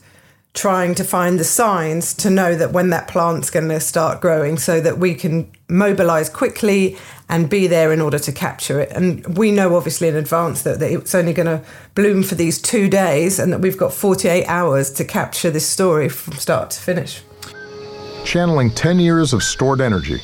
trying 0.54 0.94
to 0.96 1.04
find 1.04 1.38
the 1.38 1.44
signs 1.44 2.12
to 2.12 2.28
know 2.28 2.56
that 2.56 2.72
when 2.72 2.90
that 2.90 3.06
plant's 3.06 3.50
going 3.50 3.68
to 3.68 3.78
start 3.78 4.20
growing 4.20 4.58
so 4.58 4.80
that 4.80 4.98
we 4.98 5.14
can 5.14 5.50
mobilize 5.68 6.28
quickly 6.28 6.96
and 7.28 7.48
be 7.48 7.68
there 7.68 7.92
in 7.92 8.00
order 8.00 8.18
to 8.18 8.32
capture 8.32 8.80
it. 8.80 8.90
And 8.90 9.38
we 9.38 9.52
know 9.52 9.76
obviously 9.76 10.08
in 10.08 10.16
advance 10.16 10.62
that, 10.62 10.80
that 10.80 10.90
it's 10.90 11.14
only 11.14 11.32
going 11.32 11.46
to 11.46 11.64
bloom 11.94 12.24
for 12.24 12.34
these 12.34 12.60
two 12.60 12.88
days 12.88 13.38
and 13.38 13.52
that 13.52 13.60
we've 13.60 13.78
got 13.78 13.92
48 13.92 14.44
hours 14.46 14.90
to 14.94 15.04
capture 15.04 15.50
this 15.50 15.66
story 15.66 16.08
from 16.08 16.34
start 16.34 16.70
to 16.72 16.80
finish. 16.80 17.22
Channeling 18.24 18.70
10 18.70 18.98
years 18.98 19.32
of 19.32 19.44
stored 19.44 19.80
energy, 19.80 20.20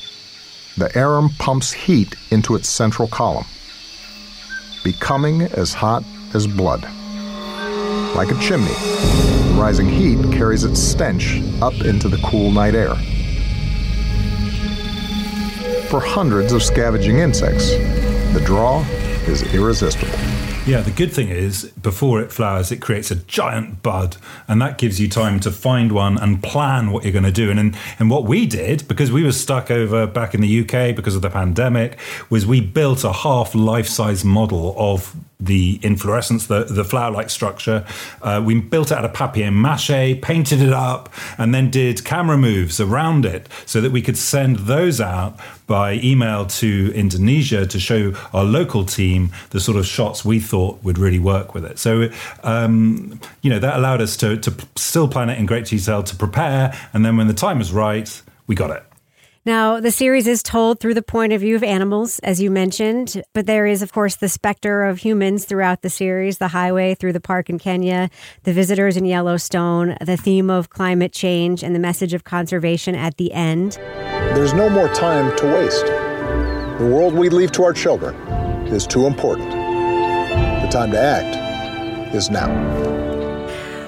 the 0.76 0.90
Arum 0.98 1.30
pumps 1.38 1.72
heat 1.72 2.16
into 2.30 2.56
its 2.56 2.68
central 2.68 3.08
column, 3.08 3.46
becoming 4.82 5.42
as 5.42 5.72
hot 5.72 6.04
as 6.34 6.46
blood. 6.46 6.82
Like 8.14 8.30
a 8.30 8.38
chimney, 8.40 8.74
rising 9.56 9.88
heat 9.88 10.18
carries 10.32 10.64
its 10.64 10.80
stench 10.80 11.42
up 11.62 11.74
into 11.80 12.08
the 12.08 12.18
cool 12.18 12.50
night 12.50 12.74
air. 12.74 12.94
For 15.88 16.00
hundreds 16.00 16.52
of 16.52 16.62
scavenging 16.62 17.18
insects, 17.18 17.70
the 18.34 18.42
draw 18.44 18.84
is 19.26 19.42
irresistible. 19.54 20.18
Yeah, 20.66 20.80
the 20.80 20.90
good 20.90 21.12
thing 21.12 21.28
is, 21.28 21.70
before 21.80 22.20
it 22.20 22.32
flowers, 22.32 22.72
it 22.72 22.82
creates 22.82 23.12
a 23.12 23.14
giant 23.14 23.84
bud, 23.84 24.16
and 24.48 24.60
that 24.60 24.78
gives 24.78 25.00
you 25.00 25.08
time 25.08 25.38
to 25.40 25.52
find 25.52 25.92
one 25.92 26.18
and 26.18 26.42
plan 26.42 26.90
what 26.90 27.04
you're 27.04 27.12
going 27.12 27.22
to 27.22 27.30
do. 27.30 27.52
And, 27.52 27.60
and 27.60 27.76
and 28.00 28.10
what 28.10 28.24
we 28.24 28.46
did, 28.46 28.86
because 28.88 29.12
we 29.12 29.22
were 29.22 29.30
stuck 29.30 29.70
over 29.70 30.08
back 30.08 30.34
in 30.34 30.40
the 30.40 30.60
UK 30.62 30.96
because 30.96 31.14
of 31.14 31.22
the 31.22 31.30
pandemic, 31.30 31.98
was 32.30 32.46
we 32.46 32.60
built 32.60 33.04
a 33.04 33.12
half 33.12 33.54
life 33.54 33.86
size 33.86 34.24
model 34.24 34.74
of 34.76 35.14
the 35.38 35.78
inflorescence, 35.82 36.46
the, 36.46 36.64
the 36.64 36.84
flower 36.84 37.10
like 37.10 37.28
structure. 37.28 37.84
Uh, 38.22 38.42
we 38.44 38.58
built 38.60 38.90
it 38.90 38.98
out 38.98 39.04
of 39.04 39.12
papier 39.12 39.50
mache, 39.50 40.20
painted 40.22 40.62
it 40.62 40.72
up, 40.72 41.12
and 41.36 41.54
then 41.54 41.70
did 41.70 42.04
camera 42.04 42.38
moves 42.38 42.80
around 42.80 43.26
it 43.26 43.48
so 43.66 43.80
that 43.80 43.92
we 43.92 44.00
could 44.00 44.16
send 44.16 44.56
those 44.60 45.00
out 45.00 45.38
by 45.66 45.94
email 45.94 46.46
to 46.46 46.92
Indonesia 46.94 47.66
to 47.66 47.78
show 47.78 48.14
our 48.32 48.44
local 48.44 48.84
team 48.84 49.30
the 49.50 49.60
sort 49.60 49.76
of 49.76 49.84
shots 49.84 50.24
we 50.24 50.40
thought 50.40 50.82
would 50.82 50.96
really 50.96 51.18
work 51.18 51.54
with 51.54 51.64
it. 51.64 51.78
So, 51.78 52.08
um, 52.42 53.20
you 53.42 53.50
know, 53.50 53.58
that 53.58 53.76
allowed 53.76 54.00
us 54.00 54.16
to, 54.18 54.38
to 54.38 54.54
still 54.76 55.08
plan 55.08 55.28
it 55.28 55.38
in 55.38 55.44
great 55.44 55.66
detail, 55.66 56.02
to 56.02 56.16
prepare, 56.16 56.72
and 56.94 57.04
then 57.04 57.16
when 57.16 57.26
the 57.26 57.34
time 57.34 57.58
was 57.58 57.72
right, 57.72 58.22
we 58.46 58.54
got 58.54 58.70
it. 58.70 58.85
Now, 59.46 59.78
the 59.78 59.92
series 59.92 60.26
is 60.26 60.42
told 60.42 60.80
through 60.80 60.94
the 60.94 61.02
point 61.02 61.32
of 61.32 61.40
view 61.40 61.54
of 61.54 61.62
animals, 61.62 62.18
as 62.24 62.42
you 62.42 62.50
mentioned, 62.50 63.22
but 63.32 63.46
there 63.46 63.64
is, 63.64 63.80
of 63.80 63.92
course, 63.92 64.16
the 64.16 64.28
specter 64.28 64.82
of 64.82 64.98
humans 64.98 65.44
throughout 65.44 65.82
the 65.82 65.88
series 65.88 66.38
the 66.38 66.48
highway 66.48 66.96
through 66.96 67.12
the 67.12 67.20
park 67.20 67.48
in 67.48 67.56
Kenya, 67.56 68.10
the 68.42 68.52
visitors 68.52 68.96
in 68.96 69.04
Yellowstone, 69.04 69.96
the 70.00 70.16
theme 70.16 70.50
of 70.50 70.70
climate 70.70 71.12
change, 71.12 71.62
and 71.62 71.76
the 71.76 71.78
message 71.78 72.12
of 72.12 72.24
conservation 72.24 72.96
at 72.96 73.18
the 73.18 73.32
end. 73.32 73.74
There's 74.34 74.52
no 74.52 74.68
more 74.68 74.88
time 74.88 75.36
to 75.36 75.46
waste. 75.46 75.86
The 76.80 76.90
world 76.92 77.14
we 77.14 77.28
leave 77.28 77.52
to 77.52 77.62
our 77.62 77.72
children 77.72 78.16
is 78.66 78.84
too 78.84 79.06
important. 79.06 79.52
The 79.52 80.68
time 80.72 80.90
to 80.90 80.98
act 80.98 82.12
is 82.12 82.30
now. 82.30 82.95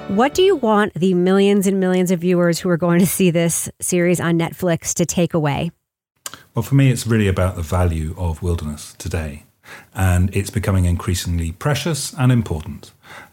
What 0.09 0.33
do 0.33 0.41
you 0.43 0.57
want 0.57 0.95
the 0.95 1.13
millions 1.13 1.67
and 1.67 1.79
millions 1.79 2.11
of 2.11 2.21
viewers 2.21 2.59
who 2.59 2.71
are 2.71 2.79
going 2.79 2.99
to 2.99 3.07
see 3.07 3.31
this 3.31 3.69
series 3.79 4.21
on 4.21 4.39
Netflix 4.39 4.95
to 4.95 5.05
take 5.05 5.35
away? 5.35 5.71
Well, 6.55 6.63
for 6.63 6.75
me, 6.75 6.91
it's 6.91 7.07
really 7.07 7.29
about 7.29 7.57
the 7.57 7.63
value 7.63 8.15
of 8.17 8.43
wilderness 8.43 8.95
today. 8.95 9.45
And 9.95 10.35
it's 10.35 10.49
becoming 10.49 10.87
increasingly 10.87 11.53
precious 11.53 12.15
and 12.15 12.33
important. 12.33 12.93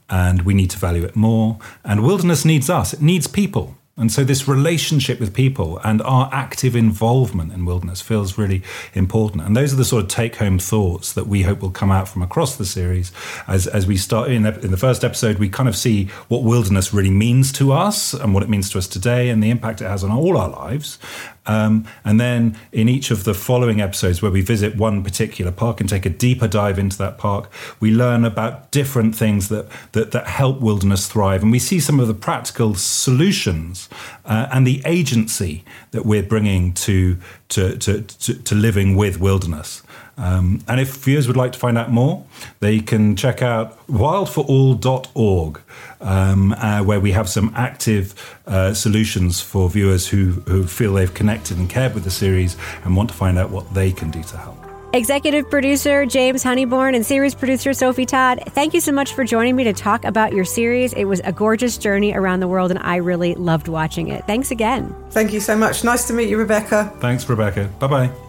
And 0.09 0.41
we 0.41 0.53
need 0.53 0.69
to 0.71 0.77
value 0.77 1.05
it 1.05 1.15
more. 1.15 1.59
And 1.85 2.03
wilderness 2.03 2.43
needs 2.43 2.69
us, 2.69 2.93
it 2.93 3.01
needs 3.01 3.25
people. 3.25 3.77
And 3.97 4.11
so, 4.11 4.25
this 4.25 4.45
relationship 4.45 5.21
with 5.21 5.33
people 5.33 5.79
and 5.85 6.01
our 6.01 6.29
active 6.33 6.75
involvement 6.75 7.53
in 7.53 7.63
wilderness 7.63 8.01
feels 8.01 8.37
really 8.37 8.61
important. 8.93 9.43
And 9.43 9.55
those 9.55 9.71
are 9.71 9.77
the 9.77 9.85
sort 9.85 10.03
of 10.03 10.09
take 10.09 10.35
home 10.35 10.59
thoughts 10.59 11.13
that 11.13 11.27
we 11.27 11.43
hope 11.43 11.61
will 11.61 11.71
come 11.71 11.91
out 11.91 12.09
from 12.09 12.21
across 12.21 12.57
the 12.57 12.65
series. 12.65 13.13
As, 13.47 13.67
as 13.67 13.87
we 13.87 13.95
start 13.95 14.29
in 14.29 14.45
in 14.45 14.71
the 14.71 14.77
first 14.77 15.05
episode, 15.05 15.39
we 15.39 15.47
kind 15.47 15.69
of 15.69 15.77
see 15.77 16.07
what 16.27 16.43
wilderness 16.43 16.93
really 16.93 17.09
means 17.09 17.53
to 17.53 17.71
us 17.71 18.13
and 18.13 18.33
what 18.33 18.43
it 18.43 18.49
means 18.49 18.69
to 18.71 18.77
us 18.79 18.87
today 18.89 19.29
and 19.29 19.41
the 19.41 19.49
impact 19.49 19.79
it 19.79 19.85
has 19.85 20.03
on 20.03 20.11
all 20.11 20.35
our 20.37 20.49
lives. 20.49 20.99
Um, 21.47 21.85
and 22.03 22.19
then 22.19 22.57
in 22.71 22.89
each 22.89 23.11
of 23.11 23.23
the 23.23 23.33
following 23.33 23.81
episodes, 23.81 24.21
where 24.21 24.31
we 24.31 24.41
visit 24.41 24.75
one 24.75 25.03
particular 25.03 25.51
park 25.51 25.79
and 25.79 25.89
take 25.89 26.05
a 26.05 26.09
deeper 26.09 26.47
dive 26.47 26.79
into 26.79 26.97
that 26.97 27.17
park, 27.17 27.51
we 27.79 27.91
learn 27.91 28.25
about 28.25 28.71
different 28.71 29.15
things 29.15 29.49
that 29.49 29.67
that, 29.91 30.11
that 30.11 30.27
help 30.27 30.59
wilderness 30.59 31.07
thrive, 31.07 31.43
and 31.43 31.51
we 31.51 31.59
see 31.59 31.79
some 31.79 31.99
of 31.99 32.07
the 32.07 32.13
practical 32.13 32.75
solutions 32.75 33.89
uh, 34.25 34.47
and 34.51 34.65
the 34.65 34.81
agency 34.85 35.63
that 35.91 36.05
we're 36.05 36.23
bringing 36.23 36.73
to 36.73 37.17
to 37.49 37.77
to, 37.77 38.01
to, 38.01 38.33
to 38.43 38.55
living 38.55 38.95
with 38.95 39.19
wilderness. 39.19 39.83
Um, 40.17 40.63
and 40.67 40.79
if 40.79 40.95
viewers 40.97 41.27
would 41.27 41.37
like 41.37 41.51
to 41.53 41.59
find 41.59 41.77
out 41.77 41.91
more, 41.91 42.25
they 42.59 42.79
can 42.79 43.15
check 43.15 43.41
out 43.41 43.85
wildforall.org, 43.87 45.61
um, 46.01 46.53
uh, 46.53 46.83
where 46.83 46.99
we 46.99 47.11
have 47.11 47.27
some 47.27 47.51
active 47.55 48.37
uh, 48.47 48.73
solutions 48.73 49.41
for 49.41 49.69
viewers 49.69 50.07
who, 50.07 50.31
who 50.47 50.65
feel 50.65 50.93
they've 50.93 51.13
connected 51.13 51.57
and 51.57 51.69
cared 51.69 51.93
with 51.93 52.03
the 52.03 52.11
series 52.11 52.55
and 52.83 52.95
want 52.95 53.09
to 53.09 53.15
find 53.15 53.37
out 53.37 53.49
what 53.49 53.73
they 53.73 53.91
can 53.91 54.09
do 54.09 54.23
to 54.23 54.37
help. 54.37 54.57
Executive 54.93 55.49
producer 55.49 56.05
James 56.05 56.41
Honeyborn 56.41 56.95
and 56.95 57.05
series 57.05 57.35
producer 57.35 57.73
Sophie 57.73 58.05
Todd, 58.05 58.41
thank 58.51 58.73
you 58.73 58.79
so 58.79 58.93
much 58.93 59.13
for 59.13 59.25
joining 59.25 59.53
me 59.53 59.65
to 59.65 59.73
talk 59.73 60.05
about 60.05 60.31
your 60.31 60.45
series. 60.45 60.93
It 60.93 61.03
was 61.03 61.19
a 61.25 61.33
gorgeous 61.33 61.77
journey 61.77 62.13
around 62.13 62.39
the 62.39 62.47
world, 62.47 62.71
and 62.71 62.79
I 62.79 62.97
really 62.97 63.35
loved 63.35 63.67
watching 63.67 64.07
it. 64.07 64.25
Thanks 64.25 64.51
again. 64.51 64.95
Thank 65.09 65.33
you 65.33 65.41
so 65.41 65.57
much. 65.57 65.83
Nice 65.83 66.07
to 66.07 66.13
meet 66.13 66.29
you, 66.29 66.37
Rebecca. 66.37 66.93
Thanks, 67.01 67.27
Rebecca. 67.27 67.69
Bye 67.79 67.87
bye. 67.87 68.24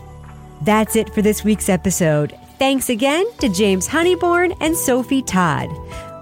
That's 0.63 0.97
it 0.97 1.13
for 1.15 1.23
this 1.23 1.45
week's 1.45 1.69
episode. 1.69 2.39
Thanks 2.59 2.89
again 2.89 3.27
to 3.39 3.49
James 3.49 3.87
Honeyborn 3.87 4.57
and 4.61 4.77
Sophie 4.77 5.23
Todd. 5.23 5.69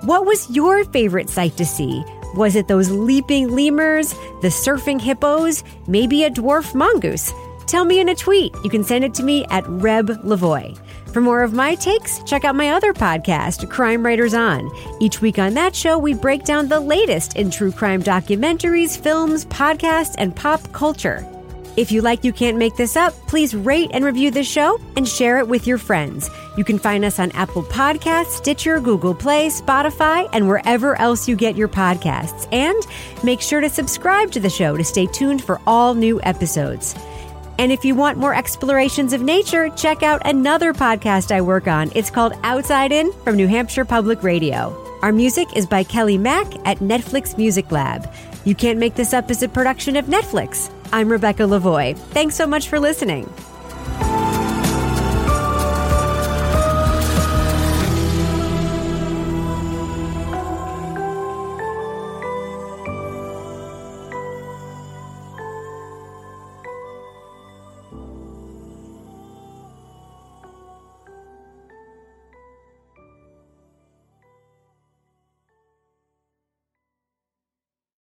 What 0.05 0.27
was 0.27 0.51
your 0.51 0.85
favorite 0.87 1.31
sight 1.31 1.57
to 1.57 1.65
see? 1.65 2.05
Was 2.35 2.57
it 2.57 2.69
those 2.69 2.91
leaping 2.91 3.49
lemurs, 3.55 4.11
the 4.43 4.49
surfing 4.49 5.01
hippos, 5.01 5.63
maybe 5.87 6.25
a 6.25 6.31
dwarf 6.31 6.75
mongoose? 6.75 7.33
tell 7.67 7.85
me 7.85 7.99
in 7.99 8.09
a 8.09 8.15
tweet. 8.15 8.55
You 8.63 8.71
can 8.71 8.85
send 8.85 9.05
it 9.05 9.15
to 9.15 9.25
me 9.25 9.45
at 9.47 9.65
Reb 9.67 10.09
Lavoie. 10.23 10.79
For 11.13 11.21
more 11.21 11.43
of 11.43 11.53
my 11.53 11.75
takes, 11.75 12.23
check 12.23 12.45
out 12.45 12.55
my 12.55 12.71
other 12.71 12.93
podcast, 12.93 13.69
Crime 13.69 14.05
Writers 14.05 14.33
On. 14.33 14.71
Each 15.01 15.21
week 15.21 15.41
on 15.41 15.55
that 15.55 15.75
show, 15.75 15.99
we 15.99 16.15
break 16.15 16.45
down 16.45 16.69
the 16.69 16.79
latest 16.79 17.37
in 17.37 17.51
true 17.51 17.73
crime 17.73 18.03
documentaries, 18.03 18.97
films, 18.97 19.45
podcasts, 19.47 20.15
and 20.19 20.37
pop 20.37 20.73
culture. 20.73 21.29
If 21.77 21.91
you 21.91 22.03
like 22.03 22.23
You 22.23 22.33
Can't 22.33 22.57
Make 22.57 22.77
This 22.77 22.97
Up, 22.97 23.13
please 23.27 23.53
rate 23.53 23.91
and 23.93 24.05
review 24.05 24.31
the 24.31 24.45
show 24.45 24.79
and 24.97 25.09
share 25.09 25.39
it 25.39 25.49
with 25.49 25.67
your 25.67 25.77
friends. 25.77 26.31
You 26.57 26.63
can 26.63 26.79
find 26.79 27.05
us 27.05 27.19
on 27.19 27.33
Apple 27.33 27.65
Podcasts, 27.65 28.37
Stitcher, 28.37 28.79
Google 28.79 29.15
Play, 29.15 29.49
Spotify, 29.49 30.29
and 30.33 30.47
wherever 30.47 30.97
else 31.01 31.29
you 31.29 31.35
get 31.35 31.57
your 31.57 31.67
podcasts. 31.67 32.47
And 32.53 32.81
make 33.25 33.41
sure 33.41 33.61
to 33.61 33.69
subscribe 33.69 34.31
to 34.33 34.41
the 34.41 34.51
show 34.51 34.77
to 34.77 34.85
stay 34.85 35.07
tuned 35.07 35.43
for 35.43 35.61
all 35.67 35.95
new 35.95 36.21
episodes. 36.23 36.95
And 37.59 37.73
if 37.73 37.85
you 37.85 37.97
want 37.97 38.19
more 38.19 38.35
explorations 38.35 39.13
of 39.13 39.23
nature, 39.23 39.69
check 39.71 40.05
out 40.05 40.23
another 40.25 40.73
podcast 40.73 41.33
I 41.33 41.41
work 41.41 41.67
on. 41.67 41.91
It's 41.97 42.11
called 42.11 42.35
Outside 42.45 42.93
In 42.93 43.13
from 43.25 43.35
New 43.35 43.49
Hampshire 43.49 43.85
Public 43.85 44.23
Radio. 44.23 44.81
Our 45.03 45.13
music 45.13 45.49
is 45.57 45.67
by 45.67 45.83
Kelly 45.83 46.19
Mack 46.19 46.47
at 46.67 46.79
Netflix 46.79 47.37
Music 47.37 47.73
Lab. 47.73 48.13
You 48.45 48.55
Can't 48.55 48.79
Make 48.79 48.95
This 48.95 49.13
Up 49.13 49.31
is 49.31 49.43
a 49.43 49.49
production 49.49 49.97
of 49.97 50.07
Netflix. 50.07 50.71
I'm 50.95 51.11
Rebecca 51.11 51.43
Lavoie. 51.43 51.99
Thanks 51.99 52.37
so 52.37 52.47
much 52.47 52.69
for 52.69 52.79
listening. 52.79 53.29